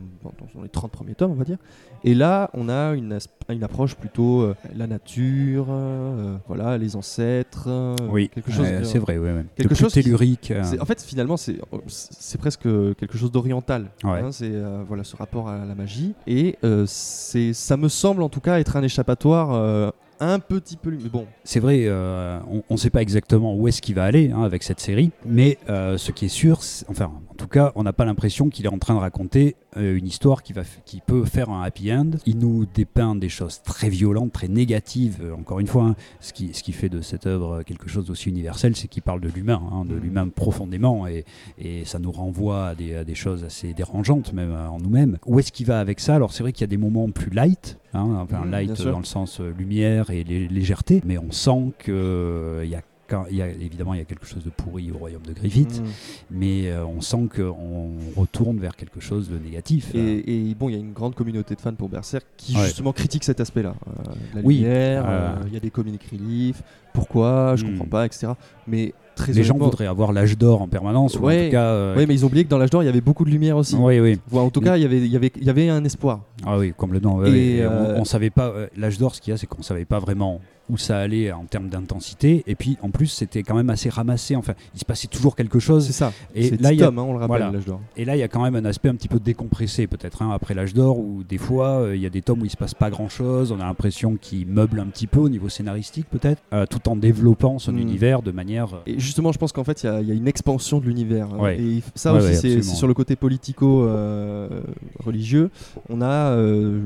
[0.62, 1.58] les 30 premiers tomes, on va dire.
[2.04, 7.68] Et là, on a une, une approche plutôt euh, la nature, euh, voilà, les ancêtres,
[7.68, 8.68] euh, oui, quelque chose.
[8.84, 9.18] c'est vrai.
[9.18, 9.46] Ouais, ouais.
[9.56, 10.52] quelque De chose tellurique.
[10.82, 11.56] En fait, finalement, c'est
[11.88, 13.90] c'est presque quelque chose d'oriental.
[14.04, 14.20] Ouais.
[14.20, 14.52] hein, c'est
[14.86, 16.14] voilà ce rapport à la magie.
[16.28, 20.92] Et c'est, ça me semble en tout cas être un échappatoire un petit peu.
[20.92, 24.32] Mais bon, C'est vrai, euh, on ne sait pas exactement où est-ce qu'il va aller
[24.32, 27.84] hein, avec cette série, mais euh, ce qui est sûr, enfin, en tout cas, on
[27.84, 31.26] n'a pas l'impression qu'il est en train de raconter une histoire qui, va, qui peut
[31.26, 32.12] faire un happy end.
[32.26, 35.20] Il nous dépeint des choses très violentes, très négatives.
[35.24, 38.06] euh, encore une fois, hein, ce, qui, ce qui fait de cette œuvre quelque chose
[38.06, 40.02] d'aussi universel, c'est qu'il parle de l'humain, hein, de Mhm.
[40.02, 41.26] l'humain profondément, et,
[41.58, 45.18] et ça nous renvoie à des, à des choses assez dérangeantes, même euh, en nous-mêmes.
[45.26, 46.16] Où est-ce qu'il va avec ça?
[46.16, 49.00] Alors, c'est vrai qu'il y a des moments plus light, hein, enfin, Mhm, light dans
[49.00, 53.38] le sens euh, lumière et lé- légèreté, mais on sent qu'il y a quand- il
[53.38, 55.86] y a, évidemment, il y a quelque chose de pourri au royaume de Griffith, mm.
[56.32, 59.92] mais euh, on sent qu'on retourne vers quelque chose de négatif.
[59.96, 60.22] euh.
[60.26, 62.64] Et, et bon, il y a une grande communauté de fans pour Berserk qui Ouais.
[62.66, 63.74] justement critique cet aspect-là.
[63.88, 63.92] Euh,
[64.36, 66.62] la Oui, lumière, euh, euh, il y a des comic relief,
[66.94, 67.70] pourquoi, je Hmm.
[67.72, 68.28] comprends pas, etc.
[68.68, 71.66] Mais très Les gens voudraient avoir l'âge d'or en permanence, ou en Ouais, tout cas.
[71.66, 73.30] euh, Ouais, mais ils ont oublié que dans l'âge d'or, il y avait beaucoup de
[73.32, 73.76] lumière aussi.
[73.76, 74.20] oui, oui.
[74.32, 76.22] Ou en tout cas, il y avait, il y avait, il y avait un espoir.
[76.46, 77.24] Ah oui, complètement.
[77.26, 78.54] Et, euh, On, on savait pas.
[78.78, 80.40] L'âge d'or, ce qu'il y a, c'est qu'on savait pas vraiment
[80.70, 82.44] où ça allait en termes d'intensité.
[82.48, 84.36] Et puis, en plus, c'était quand même assez ramassé.
[84.36, 85.86] Enfin, il se passait toujours quelque chose.
[85.86, 86.12] C'est ça.
[86.36, 87.52] Et là, il y a- hein, on le rappelle, voilà.
[87.60, 87.82] d'or.
[87.98, 90.32] Et là, il y a quand même un aspect un petit peu décompressé, peut-être, hein,
[90.34, 92.58] après l'âge d'or, où des fois, euh, il y a des tomes où il se
[92.58, 93.52] passe pas grand-chose.
[93.52, 96.96] On a l'impression qu'il meuble un petit peu au niveau scénaristique, peut-être, euh, tout en
[96.96, 97.80] développant son Mm.
[97.80, 98.74] univers de manière.
[98.74, 100.80] euh, Et justement, je pense qu'en fait, il y a- il y, a une expansion
[100.80, 101.28] de l'univers.
[101.40, 101.60] Ouais.
[101.60, 105.50] Et ça Ouais, aussi, ouais, c'est- sur le côté politico-religieux.
[105.90, 106.36] on a,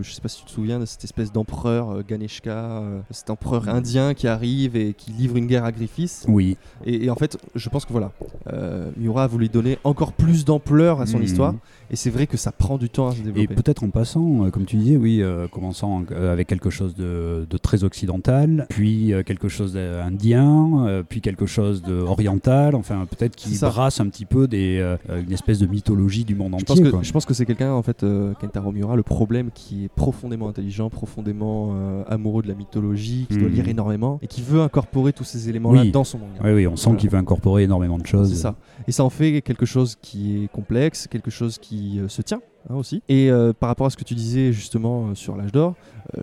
[0.02, 4.14] je sais pas si tu te souviens de cette espèce d'empereur Ganeshka, cet empereur indien
[4.14, 6.26] qui arrive et qui livre une guerre à Griffiths.
[6.28, 6.58] Oui.
[6.86, 8.12] Et, et en fait, je pense que voilà,
[8.52, 11.24] euh, Miura a voulu donner encore plus d'ampleur à son Mhm.
[11.24, 11.54] histoire.
[11.90, 13.56] Et c'est vrai que ça prend du temps à se Et développer.
[13.56, 17.48] peut-être en passant, euh, comme tu disais, oui, euh, commençant euh, avec quelque chose de,
[17.50, 23.58] de très occidental, puis quelque chose d'indien, puis quelque chose de orientale, enfin peut-être qui
[23.60, 26.66] brasse un petit peu des, euh, une espèce de mythologie du monde Je entier.
[26.84, 27.00] pense, quoi.
[27.00, 29.90] que, je pense que c'est quelqu'un, en fait, euh, Kentaro Miura, le problème qui est
[29.90, 31.76] profondément intelligent, profondément
[32.10, 33.54] amoureux de la mythologie, qui doit Mhm.
[33.56, 35.92] lire énormément et qui veut incorporer tous ces éléments-là Oui.
[35.92, 36.40] dans son manga.
[36.44, 37.00] Oui, oui, on sent Voilà.
[37.00, 38.30] qu'il veut incorporer énormément de choses.
[38.30, 38.56] C'est ça.
[38.88, 42.42] Et ça en fait quelque chose qui est complexe, quelque chose qui euh, se tient
[42.70, 43.02] hein, aussi.
[43.10, 45.76] Et euh, par rapport à ce que tu disais justement euh, sur l'âge d'or,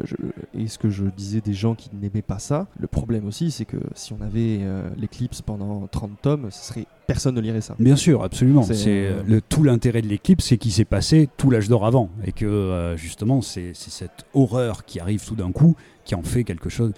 [0.05, 0.15] je-
[0.59, 3.67] et ce que je disais des gens qui n'aimaient pas ça, le problème aussi c'est
[3.67, 4.61] que si on avait
[4.97, 7.75] l'éclipse pendant 30 tomes, ce serait personne ne lirait ça.
[7.79, 8.63] Bien sûr, absolument.
[8.63, 12.09] C'est- euh, le tout l'intérêt de l'éclipse, c'est qu'il s'est passé tout l'âge d'or avant,
[12.25, 16.23] et que euh, justement c'est c'est cette horreur qui arrive tout d'un coup qui en
[16.23, 16.93] fait quelque chose.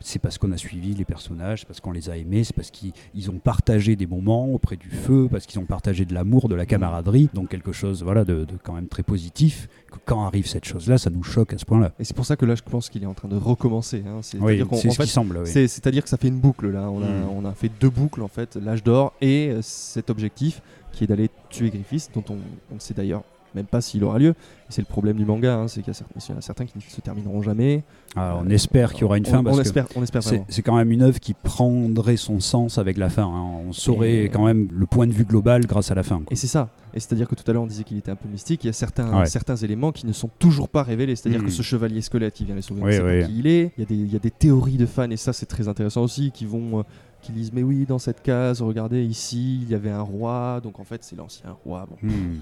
[0.00, 2.70] C'est parce qu'on a suivi les personnages, c'est parce qu'on les a aimés, c'est parce
[2.70, 6.48] qu'ils ils ont partagé des moments auprès du feu, parce qu'ils ont partagé de l'amour,
[6.48, 9.68] de la camaraderie, donc quelque chose voilà de, de quand même très positif.
[9.90, 11.92] Que quand arrive cette chose-là, ça nous choque à ce point-là.
[11.98, 14.02] Et c'est pour ça que là je pense qu'il est en train de recommencer.
[14.06, 14.20] hein.
[14.40, 15.38] Oui, c'est en ce fait, qui semble.
[15.38, 15.46] oui.
[15.50, 16.90] C'est-à-dire que ça fait une boucle là.
[16.90, 17.28] On a, Mm.
[17.36, 21.28] on a fait deux boucles en fait, l'âge d'or et cet objectif qui est d'aller
[21.50, 22.36] tuer Griffiths, dont on
[22.70, 23.22] on ne sait d'ailleurs
[23.54, 24.34] même pas s'il aura lieu.
[24.68, 27.00] C'est le problème du manga, hein, c'est qu'il y, en a certains qui ne se
[27.02, 27.84] termineront jamais.
[28.16, 30.02] Alors, on Euh, espère qu'il y aura une on- fin On, parce que espère, on
[30.02, 33.24] espère C'est quand même une œuvre qui prendrait son sens avec la fin.
[33.24, 33.50] hein.
[33.68, 36.16] On saurait Et- quand même le point de vue global grâce à la fin.
[36.18, 36.26] quoi.
[36.30, 36.70] Et c'est ça.
[36.94, 38.64] Et c'est-à-dire que tout à l'heure on disait qu'il était un peu mystique.
[38.64, 39.26] Il y a certains, Ouais.
[39.26, 41.16] certains éléments qui ne sont toujours pas révélés.
[41.16, 42.82] C'est-à-dire que ce chevalier squelette, il vient les sauver.
[43.00, 43.72] Oui, qui il est.
[43.76, 45.68] Il y, a des, il y a des théories de fans et ça c'est très
[45.68, 46.82] intéressant aussi qui vont, euh,
[47.22, 50.60] qui disent mais oui dans cette case, regardez ici il y avait un roi.
[50.62, 51.86] Donc en fait c'est l'ancien roi.
[51.88, 51.96] Bon.
[52.06, 52.40] Hmm.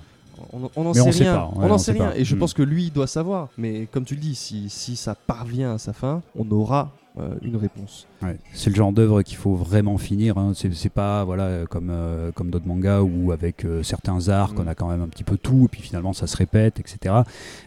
[0.53, 1.34] On on n'en Mais sait on sait rien.
[1.36, 2.11] pas, ouais, on n'en sait sait rien.
[2.11, 2.16] pas.
[2.18, 2.38] Et je Mm.
[2.38, 3.49] pense que lui il doit savoir.
[3.59, 7.34] Mais comme tu le dis, si, si ça parvient à sa fin, on aura euh,
[7.43, 8.07] une réponse.
[8.22, 8.38] Ouais.
[8.53, 10.38] C'est le genre d'œuvre qu'il faut vraiment finir.
[10.38, 10.53] hein.
[10.55, 14.62] C'est pas voilà euh, comme euh, comme d'autres mangas où avec euh, certains arcs Mm.
[14.62, 17.16] on a quand même un petit peu tout et puis finalement ça se répète, etc.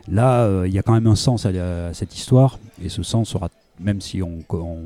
[0.08, 3.50] Là, il y a quand même un sens à, cette histoire et ce sens sera
[3.80, 4.78] même si on, on,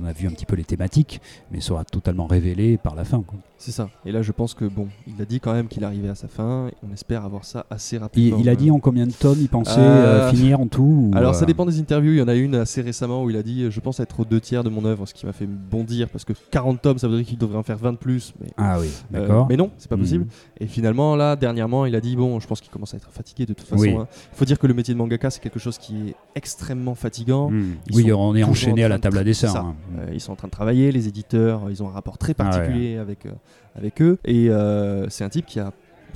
[0.00, 1.20] on a vu un petit peu les thématiques,
[1.50, 3.22] mais sera totalement révélé par la fin.
[3.22, 3.38] quoi.
[3.60, 3.90] C'est ça.
[4.06, 6.28] Et là je pense que bon, il a dit quand même qu'il arrivait à sa
[6.28, 6.70] fin.
[6.88, 8.38] On espère avoir ça assez rapidement.
[8.38, 10.82] il a Euh, dit en combien de tomes il pensait Euh, euh, finir en tout
[10.82, 13.30] ou, Alors euh, ça dépend des interviews, il y en a une assez récemment où
[13.30, 15.26] il a dit euh, je pense être aux deux tiers de mon œuvre, ce qui
[15.26, 17.96] m'a fait bondir parce que 40 tomes ça voudrait qu'il devrait en faire 20 de
[17.98, 19.46] plus, mais, Ah oui, euh, d'accord.
[19.48, 20.02] mais non, c'est pas Mhm.
[20.02, 20.26] possible.
[20.60, 23.44] Et finalement là, dernièrement, il a dit bon, je pense qu'il commence à être fatigué
[23.44, 23.82] de toute façon.
[23.82, 23.90] Oui.
[23.90, 24.06] hein.
[24.32, 27.50] Il faut dire que le métier de mangaka c'est quelque chose qui est extrêmement fatigant.
[27.50, 27.74] Hmm.
[27.92, 29.52] Oui, on est enchaîné en à la table à dessin.
[29.56, 29.74] hein.
[29.98, 32.44] Euh, ils sont en train de travailler, les éditeurs, ils ont un rapport très Ah
[32.44, 32.50] ouais.
[32.50, 33.30] particulier avec, euh,
[33.76, 34.18] avec eux.
[34.24, 35.72] Et euh, c'est un type qui a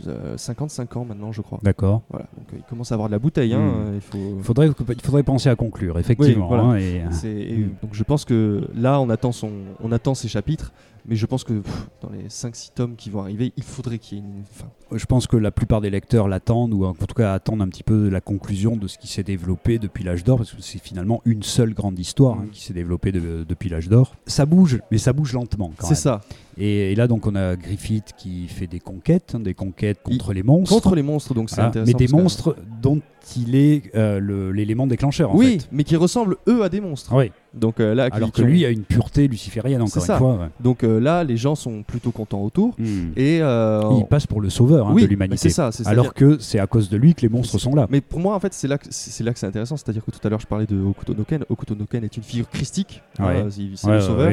[0.08, 1.58] euh, 55 ans maintenant, je crois.
[1.62, 2.02] D'accord.
[2.10, 3.52] Voilà, donc euh, il commence à avoir de la bouteille.
[3.54, 4.36] hein, euh, il faut...
[4.38, 6.48] Il faudrait, il faudrait penser à conclure, effectivement.
[6.48, 6.62] voilà.
[6.64, 7.70] hein, et, euh, C'est- et, Mm.
[7.82, 9.50] Donc je pense que là, on attend, son,
[9.82, 10.72] on attend ces chapitres,
[11.06, 14.18] mais je pense que pff, dans les 5-6 tomes qui vont arriver, il faudrait qu'il
[14.18, 14.66] y ait une fin.
[14.94, 17.82] je pense que la plupart des lecteurs l'attendent, ou en tout cas attendent un petit
[17.82, 21.20] peu la conclusion de ce qui s'est développé depuis l'âge d'or, parce que c'est finalement
[21.24, 22.50] une seule grande histoire hein, Mm.
[22.50, 24.14] qui s'est développée de- depuis l'âge d'or.
[24.26, 26.20] Ça bouge, mais ça bouge lentement quand C'est ça.
[26.58, 30.32] Et, et là, donc, on a Griffith qui fait des conquêtes, hein, des conquêtes contre
[30.34, 30.74] les monstres.
[30.74, 31.90] Contre les monstres, donc c'est intéressant.
[31.98, 33.00] mais des monstres dont
[33.36, 35.68] il est euh, l'élément déclencheur, en Oui, fait.
[35.72, 37.12] mais qui ressemblent eux à des monstres.
[37.14, 40.14] Oui, Donc euh, là, alors que ont- lui a une pureté luciférienne, encore ça.
[40.14, 40.34] une fois.
[40.34, 40.46] ouais.
[40.60, 42.74] Donc euh, là, les gens sont plutôt contents autour.
[42.78, 43.12] Hmm.
[43.16, 45.36] Et Il passe pour le sauveur hein, oui, de bah, l'humanité.
[45.36, 45.72] c'est ça.
[45.72, 47.86] c'est- Alors que c'est à cause de lui que les monstres sont là.
[47.90, 49.76] Mais pour moi, en fait, c'est là que c'est c'est là que c'est intéressant.
[49.76, 51.44] C'est-à-dire que tout à l'heure, je parlais de Okuto no Ken.
[51.48, 53.02] Okuto no Ken est une figure christique.
[53.18, 53.44] hein, Ouais.
[53.76, 54.32] c'est Ouais, le sauveur.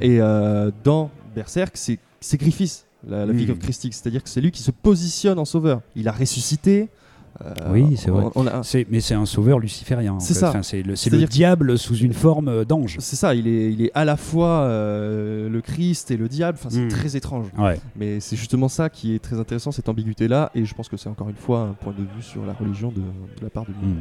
[0.00, 0.18] Et
[0.84, 1.98] dans Berserk, c'est
[2.38, 3.38] Griffiths, la, la Mm.
[3.38, 3.94] figure christique.
[3.94, 5.80] C'est-à-dire que c'est lui qui se positionne en sauveur.
[5.94, 6.88] Il a ressuscité.
[7.44, 8.24] Euh, Oui, c'est vrai.
[8.34, 10.14] on- a- mais c'est un sauveur luciférien.
[10.14, 10.50] en C'est ça.
[10.50, 12.96] Enfin, c'est le, le que- diable sous une forme euh, d'ange.
[13.00, 16.58] C'est ça, il est, il est à la fois euh, le Christ et le diable.
[16.60, 16.88] Enfin, c'est Mm.
[16.88, 17.46] très étrange.
[17.58, 17.78] Ouais.
[17.96, 20.50] Mais c'est justement ça qui est très intéressant, cette ambiguïté-là.
[20.54, 22.90] Et je pense que c'est encore une fois un point de vue sur la religion
[22.90, 23.88] de, de la part de lui.
[23.92, 23.96] Mhm.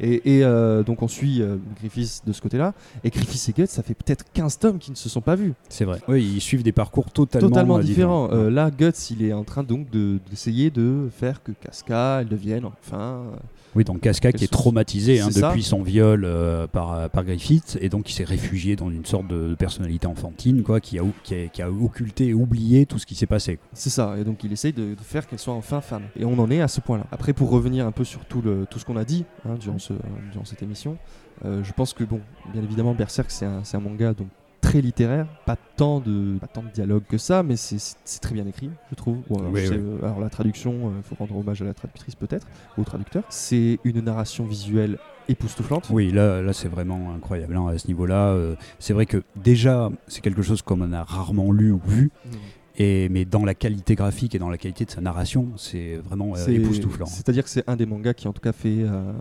[0.00, 1.42] Et, et, euh, donc on suit
[1.80, 2.74] Griffiths de ce côté-là.
[3.04, 5.54] Et Griffiths et Guts, ça fait peut-être 15 tomes qui ne se sont pas vus.
[5.68, 5.98] C'est vrai.
[6.08, 8.28] Oui, ils suivent des parcours totalement, Totalement différents.
[8.28, 12.64] Là, Guts, il est en train donc de- d'essayer de, faire que Casca, elle devienne
[12.84, 12.98] enfin.
[13.32, 13.36] euh,
[13.74, 17.88] Oui, donc Casca qui est traumatisé hein, depuis son viol euh, par, par Griffith, et
[17.88, 21.48] donc il s'est réfugié dans une sorte de personnalité enfantine, quoi, qui a, qui a,
[21.48, 23.58] qui a occulté et oublié tout ce qui s'est passé.
[23.72, 24.16] C'est ça.
[24.18, 26.04] Et donc il essaye de, de faire qu'elle soit enfin femme.
[26.16, 27.06] Et on en est à ce point-là.
[27.12, 29.78] Après, pour revenir un peu sur tout, le, tout ce qu'on a dit hein, durant,
[29.78, 29.92] ce,
[30.32, 30.96] durant cette émission,
[31.44, 32.20] euh, je pense que, bon,
[32.52, 34.28] bien évidemment, Berserk, c'est un, c'est un manga donc
[34.68, 38.46] très littéraire, pas tant de, pas tant de dialogue que ça, mais c'est- très bien
[38.46, 39.18] écrit, je trouve.
[39.28, 39.80] Bon, alors, Oui, je sais, oui.
[39.82, 42.46] euh, alors, la traduction, il faut rendre hommage à la traductrice peut-être,
[42.76, 43.22] au traducteur.
[43.30, 44.98] C'est une narration visuelle
[45.28, 45.88] époustouflante.
[45.90, 48.28] Oui, là, là c'est vraiment incroyable hein, à ce niveau-là.
[48.32, 52.10] euh, c'est vrai que déjà, c'est quelque chose comme on a rarement lu ou vu,
[52.24, 52.30] Mm.
[52.78, 56.34] et, mais dans la qualité graphique et dans la qualité de sa narration, c'est vraiment
[56.36, 57.06] euh, époustouflant.
[57.06, 59.12] C'est-à-dire que c'est un des mangas qui en tout cas fait, euh,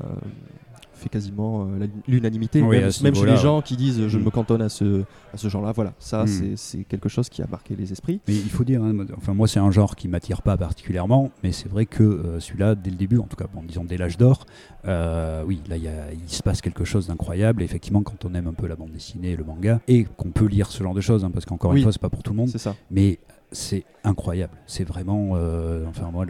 [0.98, 2.62] fait quasiment euh, l'unanimité.
[2.62, 4.24] Oui, même chez les gens qui disent euh, je Mm.
[4.24, 5.72] me cantonne à ce, à ce genre-là.
[5.72, 6.28] Voilà, ça Mm.
[6.28, 8.20] c'est- c'est quelque chose qui a marqué les esprits.
[8.28, 11.32] Mais il faut dire, hein, moi- enfin moi c'est un genre qui m'attire pas particulièrement,
[11.44, 13.98] mais c'est vrai que euh, celui-là, dès le début, en tout cas, bon, disons dès
[13.98, 14.46] l'âge d'or,
[14.86, 17.62] euh, oui, là il y a- il se passe quelque chose d'incroyable.
[17.62, 20.32] Et Effectivement, quand on aime un peu la bande dessinée et le manga, et qu'on
[20.32, 21.78] peut lire ce genre de choses, hein, parce qu'encore Oui.
[21.80, 22.76] une fois, c'est pas pour tout le monde, C'est ça.
[22.90, 23.20] mais
[23.52, 24.54] c'est incroyable.
[24.68, 26.26] C'est vraiment, euh, enfin moi,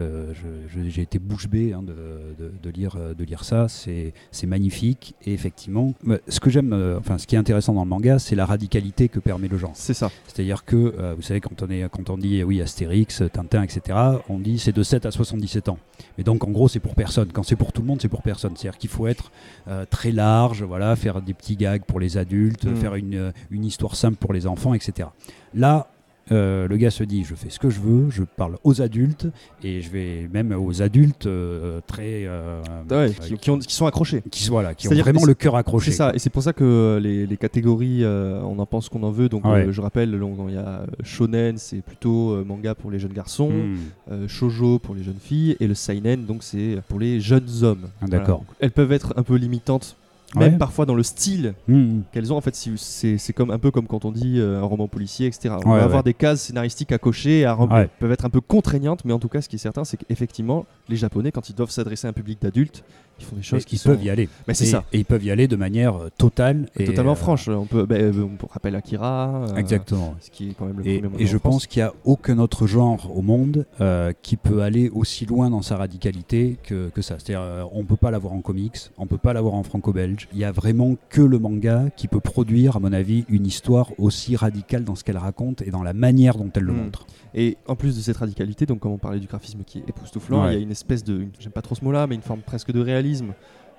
[0.88, 1.94] j'ai été bouche bée hein, de,
[2.38, 3.66] de- de lire, euh, de lire ça.
[3.68, 4.12] C'est
[4.46, 5.14] magnifique.
[5.26, 8.18] Et effectivement, bah, ce que j'aime, euh, enfin ce qui est intéressant dans le manga,
[8.18, 9.72] c'est la radicalité que permet le genre.
[9.74, 10.10] C'est ça.
[10.26, 13.62] C'est-à-dire que, euh, vous savez, quand on, est, quand on dit euh, oui, Astérix, Tintin,
[13.62, 13.98] etc.,
[14.28, 15.78] on dit c'est de 7 à 77 ans.
[16.18, 17.30] Mais donc, en gros, c'est pour personne.
[17.32, 18.52] Quand c'est pour tout le monde, c'est pour personne.
[18.56, 19.30] C'est-à-dire qu'il faut être
[19.90, 22.76] très large, voilà, faire des petits gags pour les adultes, Mm.
[22.76, 25.08] faire une, une histoire simple pour les enfants, etc.
[25.54, 25.88] Là,
[26.32, 29.26] euh, le gars se dit je fais ce que je veux, je parle aux adultes
[29.62, 32.60] et je vais même aux adultes euh, très euh,
[32.90, 34.22] Ouais, euh, qui, qui ont- qui sont accrochés.
[34.30, 35.90] qui, voilà, qui ont vraiment le cœur accroché.
[35.90, 39.10] C'est ça, et c'est pour ça que les, les catégories, on en pense qu'on en
[39.10, 39.28] veut.
[39.28, 39.66] Donc, Ouais.
[39.68, 40.18] euh, je rappelle,
[40.48, 44.26] il y a shonen, c'est plutôt manga pour les jeunes garçons, Mm.
[44.28, 47.88] shoujo pour les jeunes filles, et le seinen, donc c'est pour les jeunes hommes.
[48.00, 48.42] Ah, d'accord.
[48.46, 48.56] Voilà.
[48.60, 49.96] Elles peuvent être un peu limitantes,
[50.36, 50.58] même Ouais.
[50.58, 52.00] parfois dans le style Mm.
[52.12, 52.36] qu'elles ont.
[52.36, 55.54] En fait, c'est comme un peu comme quand on dit euh, un roman policier, etc.
[55.64, 56.02] On Ouais, va avoir ouais.
[56.04, 57.54] des cases scénaristiques à cocher, à
[57.98, 60.66] peuvent être un peu contraignantes, mais en tout cas, ce qui est certain, c'est qu'effectivement,
[60.88, 62.84] les Japonais, quand ils doivent s'adresser à un public d'adultes,
[63.18, 64.28] ils font des choses qui sont peuvent y aller.
[64.46, 64.84] Mais c'est et, ça.
[64.92, 66.68] et ils peuvent y aller de manière euh, totale.
[66.78, 67.48] Et, totalement euh, franche.
[67.48, 68.12] On peut, euh,
[68.42, 70.14] on rappelle Akira, euh, Exactement.
[70.20, 71.52] ce qui est quand même le Et, premier et je France.
[71.52, 75.50] pense qu'il n'y a aucun autre genre au monde euh, qui peut aller aussi loin
[75.50, 77.16] dans sa radicalité que, que ça.
[77.18, 80.28] C'est-à-dire, on ne peut pas l'avoir en comics, on ne peut pas l'avoir en franco-belge.
[80.32, 83.90] Il n'y a vraiment que le manga qui peut produire, à mon avis, une histoire
[83.98, 86.76] aussi radicale dans ce qu'elle raconte et dans la manière dont elle le Mm.
[86.76, 87.06] montre.
[87.34, 90.44] Et en plus de cette radicalité, donc comme on parlait du graphisme qui est époustouflant,
[90.44, 90.54] Ouais.
[90.54, 92.72] il y a une espèce de, j'aime pas trop ce mot-là, mais une forme presque
[92.72, 93.34] de réalisme.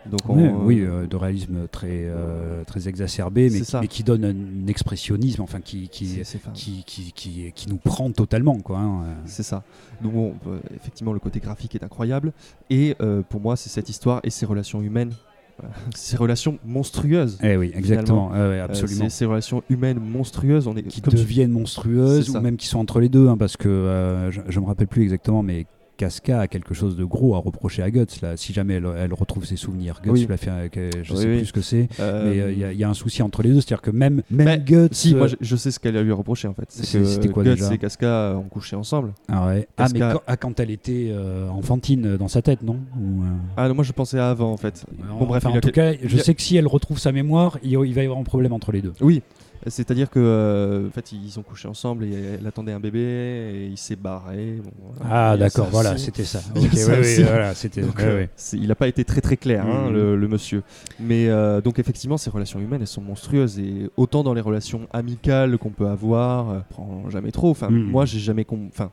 [0.09, 3.81] Donc on- Ouais, oui, euh, de réalisme très, euh, très exacerbé, mais qui, ça.
[3.81, 6.21] mais qui donne un expressionnisme, enfin, qui, qui,
[6.53, 8.57] qui, qui, qui, qui nous prend totalement.
[8.59, 9.03] Quoi, hein.
[9.25, 9.63] C'est ça.
[10.01, 10.35] Donc bon,
[10.73, 12.31] effectivement, le côté graphique est incroyable.
[12.69, 15.11] Et euh, pour moi, c'est cette histoire et ces relations humaines,
[15.95, 17.38] ces relations monstrueuses.
[17.43, 19.03] Eh oui, exactement, ouais, Euh, absolument.
[19.05, 22.80] ces, ces relations humaines monstrueuses, on est qui tu- deviennent monstrueuses ou même qui sont
[22.80, 25.66] entre les deux hein, parce que euh, je, je me rappelle plus exactement mais
[25.99, 29.13] Casca a quelque chose de gros à reprocher à Guts là si jamais elle, elle
[29.13, 30.27] retrouve ses souvenirs Guts Oui.
[30.29, 31.37] l'a fait avec, euh, je Oui, sais oui.
[31.39, 33.21] plus ce que c'est Euh, mais euh, il y a- il y, a un souci
[33.21, 35.71] entre les deux c'est à dire que même même Guts Si, moi je, je sais
[35.71, 36.65] ce qu'elle a lui reproché en fait.
[36.69, 39.11] C'est C'est- que c'était quoi Guts déjà et Casca ont couché ensemble.
[39.27, 39.67] ah, ouais.
[39.77, 41.13] Ah, mais quand, ah, quand elle était
[41.51, 43.23] enfantine dans sa tête non Ou,
[43.57, 44.85] Ah non, moi je pensais à avant en fait.
[45.19, 47.71] Bon, bref, enfin, en tout cas je sais que si elle retrouve sa mémoire il,
[47.71, 49.21] il va y avoir un problème entre les deux Oui,
[49.68, 53.68] c'est-à-dire que euh, en fait ils ont couché ensemble et elle attendait un bébé et
[53.68, 54.60] il s'est barré.
[54.64, 54.72] Bon,
[55.03, 57.24] ah d'accord voilà c'était ça Il y a Ok, ça ouais, ouais, aussi.
[57.24, 57.53] voilà
[57.86, 58.30] Donc, euh, ouais.
[58.53, 59.93] il n'a pas été très très clair, hein, Mhm.
[59.93, 60.64] le, le monsieur.
[60.99, 64.88] Mais euh, donc effectivement, ces relations humaines, elles sont monstrueuses et autant dans les relations
[64.93, 67.49] amicales qu'on peut avoir, prend jamais trop.
[67.49, 67.84] Enfin, Mhm.
[67.84, 68.91] moi, j'ai jamais, enfin,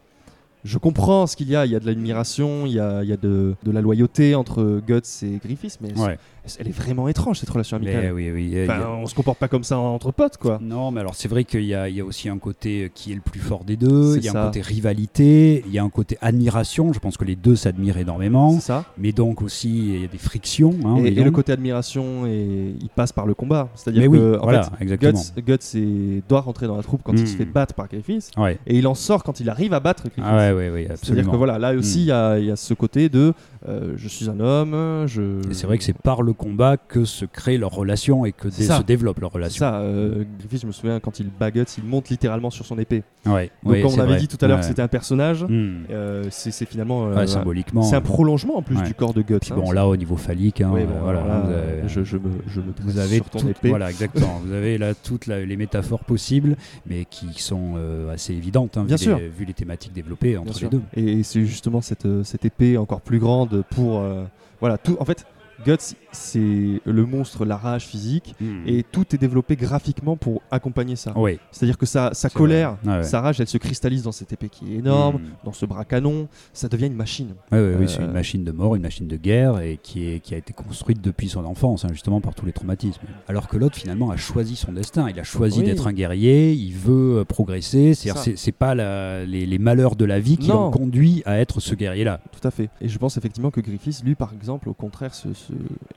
[0.65, 1.65] je comprends ce qu'il y a.
[1.65, 4.35] Il y a de l'admiration, il y a, il y a de, de la loyauté
[4.35, 6.19] entre Guts et Griffiths, mais Ouais.
[6.59, 8.13] Elle est vraiment étrange cette relation Mais amicale.
[8.15, 10.59] oui, oui, a- on se comporte pas comme ça entre potes, quoi.
[10.63, 12.89] Non, mais alors c'est vrai qu'il y, a- il y a aussi un côté euh,
[12.95, 14.43] qui est le plus fort des deux, il y a ça.
[14.43, 17.99] un côté rivalité, il y a un côté admiration, je pense que les deux s'admirent
[17.99, 18.85] énormément, ça.
[18.99, 20.75] mais donc aussi il y a des frictions.
[20.85, 23.69] hein, et, le côté admiration, et, il passe par le combat.
[23.75, 25.21] C'est-à-dire Mais que oui, en voilà, fait, exactement.
[25.47, 28.59] Guts, doit rentrer dans la troupe quand il se fait battre par Griffiths, Ouais.
[28.67, 30.25] et il en sort quand il arrive à battre Griffiths.
[30.25, 32.07] Ah ouais, ouais, ouais, C'est-à-dire que voilà, là aussi, Mm.
[32.07, 33.33] y, a- il y a ce côté de
[33.69, 35.41] euh, je suis un homme, je.
[35.51, 38.51] Et c'est vrai que c'est par le combat que se crée leur relation et que
[38.51, 39.59] se développe leur C'est relation.
[39.61, 39.75] ça.
[39.81, 43.03] Euh, Griffith, je me souviens quand il bat Guts, il monte littéralement sur son épée.
[43.25, 44.19] Ouais, Donc, ouais, comme on avait vrai.
[44.19, 45.85] dit tout à l'heure que c'était un personnage, Hmm.
[45.91, 47.07] euh, c'est finalement.
[47.09, 47.83] Ouais, symboliquement.
[47.83, 49.39] c'est un prolongement en plus du corps de Guts.
[49.41, 49.57] Puis hein.
[49.57, 52.61] bon, là au niveau phallique, hein, bon, voilà, là, vous avez- je, je me, je
[52.61, 53.69] me Vous dresse avez sur ton épée.
[53.71, 54.41] voilà exactement.
[54.45, 56.57] vous avez là toutes la- les métaphores possibles,
[56.89, 57.75] mais qui sont
[58.13, 59.19] assez évidentes, hein, Bien vu, sûr.
[59.19, 60.71] Les, vu les thématiques développées Bien entre les sûr.
[60.71, 60.83] deux.
[60.97, 64.01] Et c'est justement cette, cette épée encore plus grande pour.
[64.01, 64.25] euh,
[64.61, 64.97] voilà, tout.
[65.01, 65.27] En fait,
[65.65, 68.35] Guts, c'est le monstre, la rage physique.
[68.41, 68.63] Hmm.
[68.67, 71.13] Et tout est développé graphiquement pour accompagner ça.
[71.17, 72.77] oui, C'est-à-dire que sa, colère.
[72.85, 73.03] Ouais, ouais.
[73.05, 75.45] sa rage, elle se cristallise dans cette épée qui est énorme, Hmm.
[75.45, 76.29] dans ce bras canon.
[76.53, 77.35] Ça devient une machine.
[77.53, 80.09] Ouais, ouais, oui, c'est Euh, une machine de mort, une machine de guerre et qui,
[80.09, 83.01] est, qui a été construite depuis son enfance, hein, justement par tous les traumatismes.
[83.29, 85.09] Alors que l'autre, finalement, a choisi son destin.
[85.09, 85.65] Il a choisi Oui.
[85.67, 87.95] d'être un guerrier, il veut euh, progresser.
[87.95, 91.61] C'est-à-dire, c'est pas la- les, les malheurs de la vie qui l'ont conduit à être
[91.61, 92.21] ce guerrier-là.
[92.33, 92.69] Tout à fait.
[92.81, 95.53] Et je pense effectivement que Griffiths, lui, par exemple, au contraire, se, se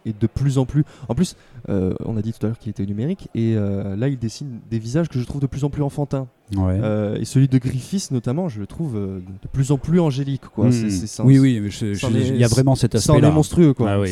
[0.06, 0.84] est de plus en plus.
[1.08, 1.36] En plus,
[1.70, 4.60] euh, on a dit tout à l'heure qu'il était numérique, et euh, là, il dessine
[4.70, 6.28] des visages que je trouve de plus en plus enfantins.
[6.56, 6.80] Ouais.
[6.82, 10.42] Euh, et celui de Griffiths, notamment, je le trouve de plus en plus angélique.
[10.54, 10.68] Quoi.
[10.70, 10.90] Hmm.
[11.24, 13.28] Oui, oui, il y a vraiment cet aspect-là.
[13.28, 13.74] est monstrueux.
[13.74, 13.92] Quoi.
[13.92, 14.10] Ah oui,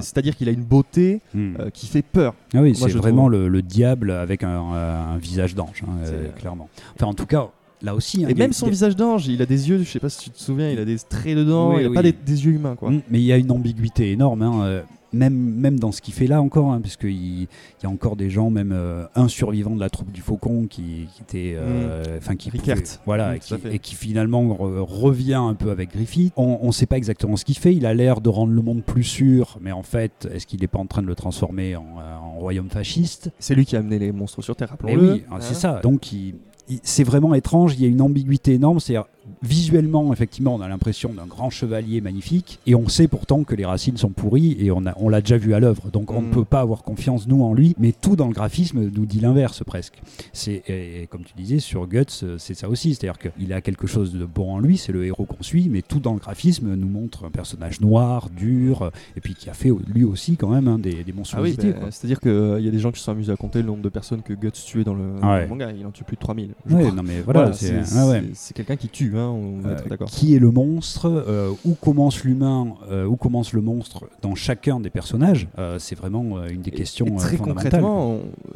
[0.00, 1.54] C'est-à-dire qu'il a une beauté Hmm.
[1.72, 2.34] qui fait peur.
[2.54, 3.32] Ah oui, c'est vraiment trouve.
[3.32, 6.06] le, le diable avec un, un visage d'ange, hein,
[6.38, 6.68] clairement.
[6.94, 7.48] Enfin, en tout cas,
[7.82, 8.24] là aussi.
[8.24, 10.30] hein, Et même son visage d'ange, il a des yeux, je sais pas si tu
[10.30, 11.94] te souviens, il a des traits dedans, Oui, il a oui.
[11.94, 12.76] pas des, des yeux humains.
[12.76, 12.90] Quoi.
[12.90, 14.82] Mm, Mais il y a une ambiguïté énorme, hein, euh,
[15.14, 17.10] même, même dans ce qu'il fait là encore, hein, parce qu'il
[17.42, 17.46] il
[17.82, 21.06] y a encore des gens, même euh, un survivant de la troupe du Faucon qui,
[21.14, 23.74] qui était, euh, enfin qui pouvait- voilà, Mm, et, qui, fait.
[23.74, 26.32] et qui finalement re- revient un peu avec Griffith.
[26.38, 27.74] On ne sait pas exactement ce qu'il fait.
[27.74, 30.66] Il a l'air de rendre le monde plus sûr, mais en fait, est-ce qu'il n'est
[30.66, 31.84] pas en train de le transformer en,
[32.22, 33.30] en royaume fasciste?
[33.38, 35.12] C'est lui qui a amené les monstres sur Terre, Mais rappelons-le.
[35.12, 35.36] oui, Hein.
[35.40, 35.80] c'est ça.
[35.82, 36.36] Donc, il-
[36.82, 37.74] c'est vraiment étrange.
[37.74, 38.80] Il y a une ambiguïté énorme.
[38.80, 38.96] C'est
[39.42, 43.64] visuellement, effectivement, on a l'impression d'un grand chevalier magnifique, et on sait pourtant que les
[43.64, 45.90] racines sont pourries, et on, a- on l'a déjà vu à l'œuvre.
[45.90, 46.30] Donc, on ne Mm.
[46.30, 47.74] peut pas avoir confiance nous en lui.
[47.78, 50.00] Mais tout dans le graphisme nous dit l'inverse presque.
[50.32, 52.94] C'est et, et comme tu disais sur Guts, euh, c'est ça aussi.
[52.94, 54.76] C'est-à-dire qu'il a quelque chose de bon en lui.
[54.76, 58.28] C'est le héros qu'on suit, mais tout dans le graphisme nous montre un personnage noir,
[58.30, 61.04] dur, euh, et puis qui a fait lui aussi quand même hein, des, des Ah
[61.06, 61.72] oui, monstruosités.
[61.72, 61.90] bah, quoi.
[61.90, 62.30] c'est-à-dire qu'il
[62.64, 64.32] y a des gens qui se sont amusés à compter le nombre de personnes que
[64.32, 65.42] Guts tuait dans le, dans Ouais.
[65.42, 65.70] le manga.
[65.72, 66.50] Il en tue plus de 3000.
[66.66, 68.20] je Ouais, non mais voilà, c'est ah ouais.
[68.20, 70.08] c'est- c'est quelqu'un qui tue, on va Euh, être d'accord.
[70.10, 74.80] qui est le monstre, euh, où commence l'humain, euh, où commence le monstre dans chacun
[74.80, 75.48] des personnages,
[75.78, 77.70] c'est vraiment une des Et- questions et très fondamentales.
[77.70, 78.10] concrètement,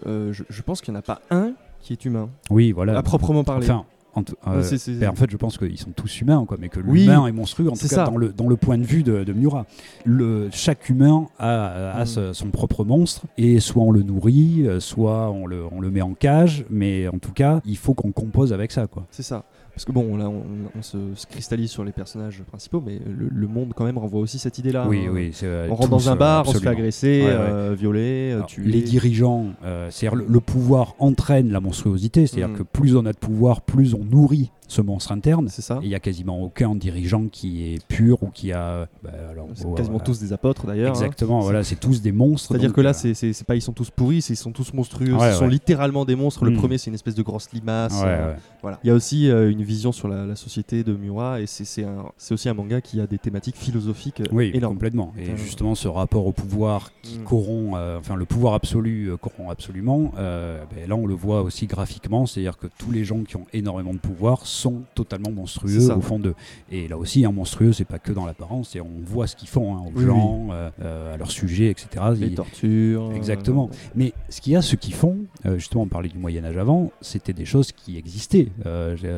[0.07, 1.53] on- je, je pense qu'il n'y en a pas un
[1.83, 2.97] qui est humain, Oui, voilà.
[2.99, 3.67] à proprement parler.
[3.71, 3.85] Enfin,
[4.15, 7.27] en, ben, en fait, je pense qu'ils sont tous humains, quoi, mais que Oui, l'humain
[7.27, 8.05] est monstrueux, en tout cas ça.
[8.05, 9.67] dans le, dans le point de vue de, de Miura.
[10.07, 12.33] Le, chaque humain a, a Mm.
[12.33, 16.15] son propre monstre, et soit on le nourrit, soit on le, on le met en
[16.15, 18.87] cage, mais en tout cas, il faut qu'on compose avec ça.
[19.11, 19.45] C'est ça.
[19.77, 20.43] Parce que bon, là, on,
[20.75, 24.21] on se, se cristallise sur les personnages principaux, mais le, le monde, quand même, renvoie
[24.21, 24.87] aussi cette idée-là.
[24.89, 25.11] oui, hein.
[25.13, 25.31] oui.
[25.35, 27.37] c'est, euh, On rentre dans un euh, bar, on se fait agresser, Ouais, ouais.
[27.39, 28.65] euh, violer, euh, Alors, tuer.
[28.65, 32.57] les dirigeants, euh, c'est-à-dire le, le pouvoir entraîne la monstruosité, c'est-à-dire Mm.
[32.59, 35.49] que plus on a de pouvoir, plus on nourrit ce monstre interne.
[35.49, 35.79] C'est ça.
[35.83, 38.89] Et il n'y a quasiment aucun dirigeant qui est pur ou qui a.
[39.03, 40.05] bah, alors, C'est bon, quasiment voilà.
[40.07, 40.91] tous des apôtres d'ailleurs.
[40.91, 41.01] hein.
[41.01, 42.49] Exactement, voilà, c'est tous des monstres.
[42.49, 44.73] C'est-à dire donc, que là, euh, c'est pas ils sont tous pourris, ils sont tous
[44.73, 45.15] monstrueux.
[45.15, 46.45] Ouais, Ce sont littéralement des monstres.
[46.45, 46.57] Le Mm.
[46.57, 48.01] premier, c'est une espèce de grosse limace.
[48.05, 48.35] euh.
[48.63, 48.79] Voilà.
[48.83, 51.87] Il y a aussi euh, une vision sur la, la société de Miura et c'est-
[52.31, 54.75] aussi un manga qui a des thématiques philosophiques Oui, énormes.
[54.75, 55.13] complètement.
[55.19, 57.25] Et Euh, justement, ce rapport au pouvoir qui Mm.
[57.25, 62.59] corrompt, enfin le pouvoir absolu corrompt absolument, ben, là on le voit aussi graphiquement, c'est-à-dire
[62.59, 66.35] que tous les gens qui ont énormément de pouvoir sont totalement monstrueux au fond d'eux.
[66.71, 69.49] Et là aussi, un monstrueux, c'est pas que dans l'apparence, c'est on voit ce qu'ils
[69.49, 71.89] font hein, aux Oui, gens, euh, euh, à leur sujet, etc.
[72.19, 73.11] Les Ils- tortures.
[73.11, 73.71] euh, Exactement.
[73.95, 76.57] Mais ce qu'il y a, ceux qui font, euh, justement, on parlait du Moyen Âge
[76.57, 78.49] avant, c'était des choses qui existaient.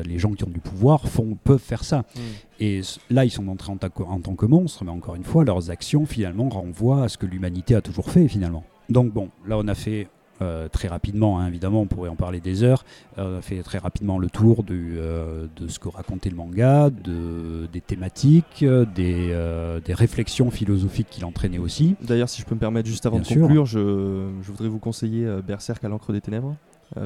[0.05, 1.99] Les gens qui ont du pouvoir font, peuvent faire ça.
[1.99, 2.19] Mm.
[2.61, 5.45] Et là, ils sont entrés en, ta- en tant que monstres, mais encore une fois,
[5.45, 8.63] leurs actions finalement renvoient à ce que l'humanité a toujours fait finalement.
[8.89, 10.07] Donc bon, là, on a fait
[10.41, 12.85] euh, très rapidement, hein, évidemment, on pourrait en parler des heures.
[13.17, 16.35] euh, on a fait très rapidement le tour du, euh, de ce que racontait le
[16.35, 18.63] manga, de, des thématiques,
[18.95, 21.95] des, des réflexions philosophiques qu'il entraînait aussi.
[22.01, 23.41] D'ailleurs, si je peux me permettre, juste avant Bien de sûr.
[23.41, 26.55] conclure, je, je voudrais vous conseiller Berserk à l'encre des ténèbres,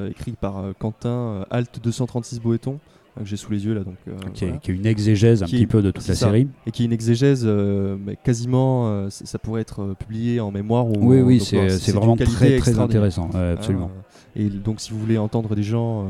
[0.08, 2.78] écrit par Quentin Alt 236 Boéton,
[3.22, 3.84] que j'ai sous les yeux là.
[3.84, 4.60] Donc, euh, qui, est, voilà.
[4.60, 6.26] qui est une exégèse un Qui est- petit peu de toute la ça.
[6.26, 6.48] série.
[6.66, 10.86] Et qui est une exégèse euh, mais quasiment, euh, ça pourrait être publié en mémoire.
[10.86, 13.30] Ou Oui, oui, c'est vraiment très, très intéressant.
[13.32, 13.90] ouais, absolument.
[13.96, 14.02] Hein,
[14.36, 16.08] et donc, si vous voulez entendre des gens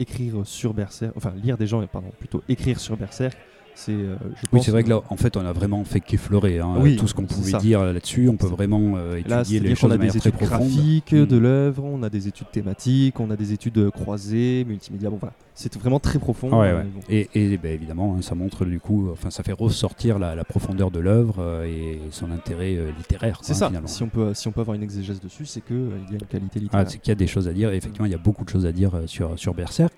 [0.00, 3.36] écrire sur Berserk, enfin lire des gens, pardon, plutôt écrire sur Berserk,
[3.76, 6.60] c'est, euh, je Oui, c'est vrai que là, en fait, on a vraiment fait qu'effleurer
[6.60, 7.58] hein, Oui, tout ce qu'on pouvait ça.
[7.58, 8.28] dire là-dessus.
[8.28, 10.28] On peut vraiment euh, Là, étudier les c'est-à-dire qu'on choses a de manière des très
[10.30, 10.68] études profonde.
[10.70, 11.26] graphiques Mm.
[11.26, 15.10] de l'œuvre, on a des études thématiques, on a des études croisées, multimédia.
[15.10, 16.48] Bon, voilà, c'est vraiment très profond.
[16.60, 16.84] Ouais, euh, ouais.
[16.84, 17.00] bon.
[17.08, 20.44] Et, et, ben, évidemment, hein, ça montre du coup, enfin, ça fait ressortir la, la
[20.44, 23.38] profondeur de l'œuvre euh, et son intérêt euh, littéraire.
[23.42, 23.68] C'est ça.
[23.68, 23.86] Finalement.
[23.86, 26.16] Si on peut, si on peut avoir une exégèse dessus, c'est que euh, il y
[26.16, 26.90] a une qualité Ah, littéraire.
[26.90, 27.72] c'est qu'il y a des choses à dire.
[27.72, 29.94] Et effectivement, il y a beaucoup de choses à dire euh, sur, sur Berserk.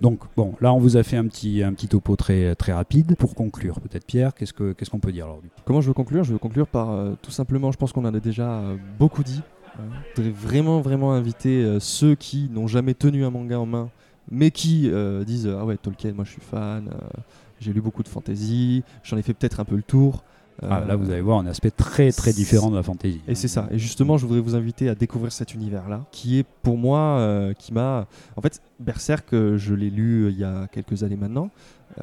[0.00, 3.16] Donc, bon, là, on vous a fait un petit, un petit topo très, très rapide.
[3.16, 5.54] Pour conclure, peut-être, Pierre, qu'est-ce que- qu'est-ce qu'on peut dire alors du coup?
[5.64, 6.22] Comment je veux conclure?
[6.24, 9.22] Je veux conclure par euh, tout simplement, je pense qu'on en a déjà euh, beaucoup
[9.24, 9.40] dit.
[10.16, 13.88] Je voudrais vraiment, vraiment inviter euh, ceux qui n'ont jamais tenu un manga en main,
[14.30, 17.20] mais qui euh, disent Ah ouais, Tolkien, moi je suis fan, euh,
[17.60, 20.22] j'ai lu beaucoup de fantasy, j'en ai fait peut-être un peu le tour.
[20.62, 23.22] Ah, Là, vous allez voir un aspect très, très différent de la fantaisie.
[23.26, 23.68] Et c'est ça.
[23.70, 27.54] Et justement, je voudrais vous inviter à découvrir cet univers-là, qui est pour moi, euh,
[27.54, 28.06] qui m'a.
[28.36, 31.50] En fait, Berserk, je l'ai lu il y a quelques années maintenant,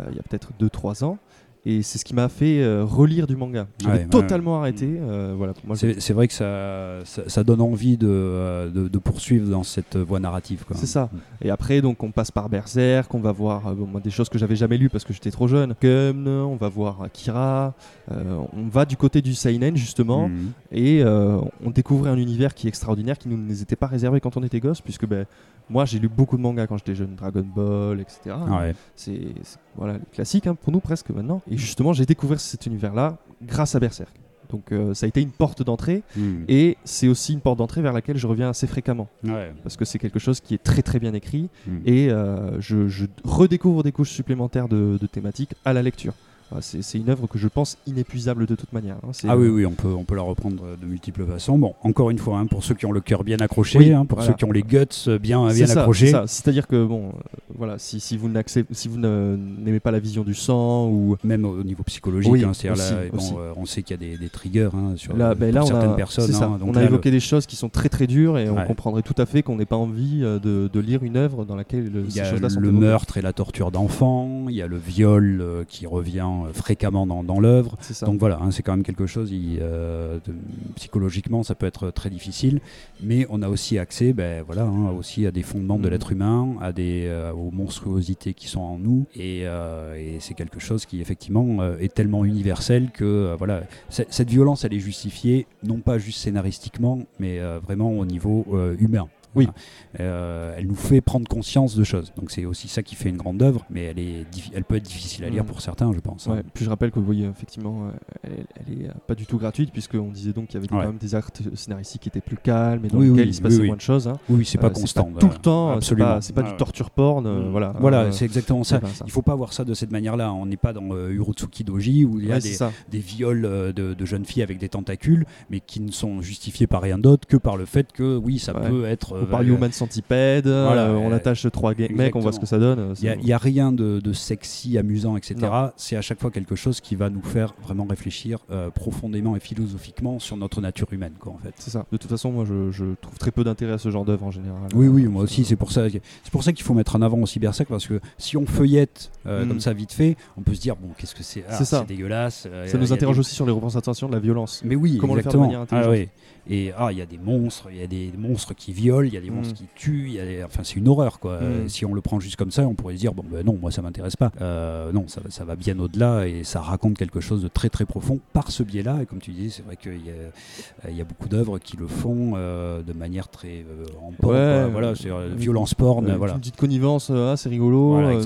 [0.09, 1.19] il y a peut-être 2-3 ans.
[1.65, 3.67] Et c'est ce qui m'a fait euh, relire du manga.
[3.81, 4.97] J'avais Ouais, ouais, totalement arrêté.
[5.01, 8.97] euh, voilà, je- C'est vrai que ça, ça, ça donne envie de, euh, de, de
[8.97, 10.63] poursuivre dans cette voie narrative.
[10.65, 10.77] quoi.
[10.77, 11.09] C'est ça.
[11.41, 14.55] Et après, donc, on passe par Berserk, on va voir bon, des choses que j'avais
[14.55, 15.75] jamais lues parce que j'étais trop jeune.
[15.81, 17.73] Gun, on va voir Akira.
[18.09, 20.51] on va du côté du seinen justement, Mhm.
[20.71, 24.37] et on découvre un univers qui est extraordinaire, qui ne nous était pas réservé quand
[24.37, 25.25] on était gosse, puisque ben,
[25.69, 28.35] moi j'ai lu beaucoup de mangas quand j'étais jeune, Dragon Ball, etc.
[28.49, 28.73] Ouais.
[28.95, 31.41] C'est c'est- voilà les classiques hein, pour nous presque maintenant.
[31.49, 34.13] Et justement, j'ai découvert cet univers-là grâce à Berserk.
[34.51, 36.45] Donc euh, ça a été une porte d'entrée, Mhm.
[36.47, 39.53] et c'est aussi une porte d'entrée vers laquelle je reviens assez fréquemment Ouais.
[39.61, 41.81] parce que c'est quelque chose qui est très très bien écrit Mhm.
[41.85, 46.13] et euh, je, je redécouvre des couches supplémentaires de, de thématiques à la lecture.
[46.49, 48.95] Voilà, C'est une œuvre que je pense inépuisable de toute manière.
[49.03, 49.11] hein.
[49.27, 51.57] Ah oui, oui, on peut, on peut la reprendre de multiples façons.
[51.57, 54.05] Bon, encore une fois, hein, pour ceux qui ont le cœur bien accroché, Oui, hein,
[54.05, 54.31] pour voilà.
[54.31, 54.77] ceux qui ont les guts
[55.21, 56.07] bien, C'est bien ça, accrochés.
[56.07, 56.23] c'est ça.
[56.27, 57.11] C'est-à-dire que bon, euh,
[57.57, 58.29] voilà, si, si vous
[58.71, 62.73] si n'aimez pas la vision du sang ou Même au niveau psychologique, Oui, aussi, là,
[63.13, 65.91] bon, euh, on sait qu'il y a des, des triggers sur là, ben on certaines
[65.91, 66.25] a, personnes.
[66.25, 66.45] c'est ça.
[66.59, 69.15] donc on a évoqué des choses qui sont très très dures et on comprendrait tout
[69.17, 72.01] à fait qu'on n'ait pas envie euh, de, de lire une œuvre dans laquelle le-
[72.01, 74.67] Il y ces a choses-là sont le meurtre et la torture d'enfants, il y a
[74.67, 77.77] le viol euh, qui revient euh, fréquemment dans, dans l'œuvre.
[78.05, 80.33] Donc voilà, hein, c'est quand même quelque chose, il, euh, de-
[80.75, 82.61] psychologiquement, ça peut être très difficile,
[83.01, 85.89] mais on a aussi accès, ben, voilà, hein, aussi à des fondements de Mhm.
[85.91, 90.33] l'être humain, à des, euh, aux monstruosités qui sont en nous, et, euh, et c'est
[90.33, 95.79] quelque chose qui effectivement est tellement universel que voilà, cette violence, elle est justifiée, non
[95.79, 98.45] pas juste scénaristiquement, mais vraiment au niveau
[98.79, 99.07] humain.
[99.35, 99.45] Oui.
[99.45, 99.53] Voilà.
[99.99, 102.11] Euh, elle nous fait prendre conscience de choses.
[102.17, 104.83] Donc c'est aussi ça qui fait une grande œuvre, mais elle, est, elle peut être
[104.83, 105.49] difficile à lire Mhm.
[105.49, 106.27] pour certains, je pense.
[106.27, 106.35] hein.
[106.35, 107.91] Ouais, puis je rappelle que oui, effectivement, euh,
[108.23, 110.81] elle, elle est euh, pas du tout gratuite, puisqu'on disait donc qu'il y avait Ouais.
[110.83, 113.33] quand même des actes scénaristiques qui étaient plus calmes et dans Oui, lesquels oui, il
[113.35, 113.67] se passait oui, oui.
[113.67, 114.07] moins de choses.
[114.07, 114.17] hein.
[114.29, 115.03] Oui, c'est pas Euh, constant.
[115.05, 115.33] tout voilà.
[115.35, 116.07] le temps, c'est Absolument.
[116.07, 117.51] pas, c'est pas du torture porn, euh, Mm.
[117.51, 117.73] voilà.
[117.79, 118.79] Voilà, Euh, c'est exactement ça.
[118.79, 119.05] pas ça.
[119.07, 120.33] Il faut pas voir ça de cette manière-là.
[120.33, 123.93] On n'est pas dans euh, Urotsuki Doji où il y a Ouais, des, viols de,
[123.93, 127.37] de jeunes filles avec des tentacules, mais qui ne sont justifiés par rien d'autre que
[127.37, 128.69] par le fait que oui, ça Ouais.
[128.69, 129.18] peut être.
[129.19, 132.39] Euh, On parle Human Centipede, euh, Voilà, on euh, attache trois mecs, on voit ce
[132.39, 132.93] que ça donne.
[133.01, 135.35] Il n'y a, rien de, de sexy, amusant, etc.
[135.77, 139.39] C'est à chaque fois quelque chose qui va nous faire vraiment réfléchir euh, profondément et
[139.39, 141.53] philosophiquement sur notre nature humaine, quoi, en fait.
[141.57, 141.85] C'est ça.
[141.91, 144.31] De toute façon, moi, je, je trouve très peu d'intérêt à ce genre d'œuvre en
[144.31, 144.69] général.
[144.75, 145.45] Oui, oui, moi aussi.
[145.45, 147.87] C'est pour ça, que- c'est pour ça qu'il faut mettre en avant aussi Berserk parce
[147.87, 149.47] que si on feuillette euh, Mm.
[149.47, 151.43] comme ça vite fait, on peut se dire bon, qu'est-ce que c'est?
[151.49, 152.47] Ah, C'est dégueulasse.
[152.51, 154.61] euh, Ça nous interroge des- aussi sur les représentations de la violence.
[154.65, 155.45] Mais oui, Comment le faire de exactement.
[155.45, 156.09] manière Ah, intelligente.
[156.51, 159.13] Et ah, il y a des monstres, il y a des monstres qui violent, il
[159.13, 159.35] y a des Mm.
[159.35, 161.39] monstres qui tuent, il y a des- enfin c'est une horreur quoi.
[161.39, 161.43] Mm.
[161.43, 163.57] Euh, si on le prend juste comme ça, on pourrait se dire bon ben non,
[163.61, 164.31] moi ça m'intéresse pas.
[164.41, 167.69] Euh, non, ça, va- ça va bien au-delà et ça raconte quelque chose de très
[167.69, 168.99] très profond par ce biais-là.
[169.01, 171.75] Et comme tu dis, c'est vrai qu'il y a, euh, y a beaucoup d'œuvres qui
[171.77, 174.69] le font euh, de manière très euh, en porn, Ouais.
[174.71, 176.33] voilà, c'est violence porn, voilà.
[176.33, 178.19] Une petite connivence, ah, c'est rigolo, Voilà,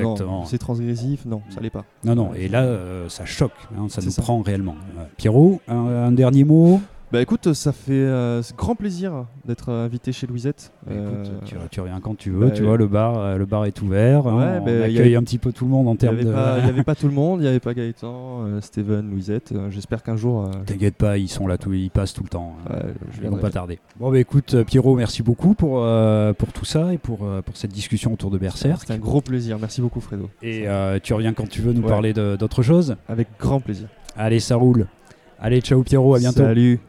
[0.45, 1.85] c'est transgressif, non, ça l'est pas.
[2.03, 2.65] Non, non, et là,
[3.09, 4.21] ça choque, hein, ça nous ça.
[4.21, 4.75] prend réellement.
[5.17, 6.81] Pierrot, un, un dernier mot?
[7.13, 10.71] Bah écoute, ça fait euh, c'est grand plaisir d'être euh, invité chez Louisette.
[10.87, 13.45] Bah, écoute, Euh, tu, tu reviens quand tu veux, bah, tu vois, le bar, le
[13.45, 15.69] bar est ouvert, hein, Ouais, on bah, y accueille avait- un petit peu tout le
[15.69, 16.21] monde en n'y termes de...
[16.23, 19.53] il y avait pas tout le monde, il n'y avait pas Gaëtan, Steven, Louisette.
[19.69, 20.49] J'espère qu'un jour.
[20.65, 22.55] T'inquiète pas, ils sont là, tout, ils passent tout le temps.
[22.67, 22.77] hein.
[23.11, 23.77] je Ils vont pas tarder.
[23.99, 25.85] Bon bah écoute Pierrot, merci beaucoup pour,
[26.37, 28.79] pour tout ça et pour, pour cette discussion autour de Berserk.
[28.81, 29.59] C'était un gros plaisir.
[29.59, 30.31] Merci beaucoup, Fredo.
[30.41, 30.65] Et
[31.03, 31.89] tu reviens quand tu veux nous Ouais.
[31.89, 32.95] parler d'autre chose.
[33.07, 33.87] Avec grand plaisir.
[34.17, 34.87] Allez, ça roule.
[35.39, 36.37] Allez, ciao Pierrot, à bientôt.
[36.39, 36.79] Salut.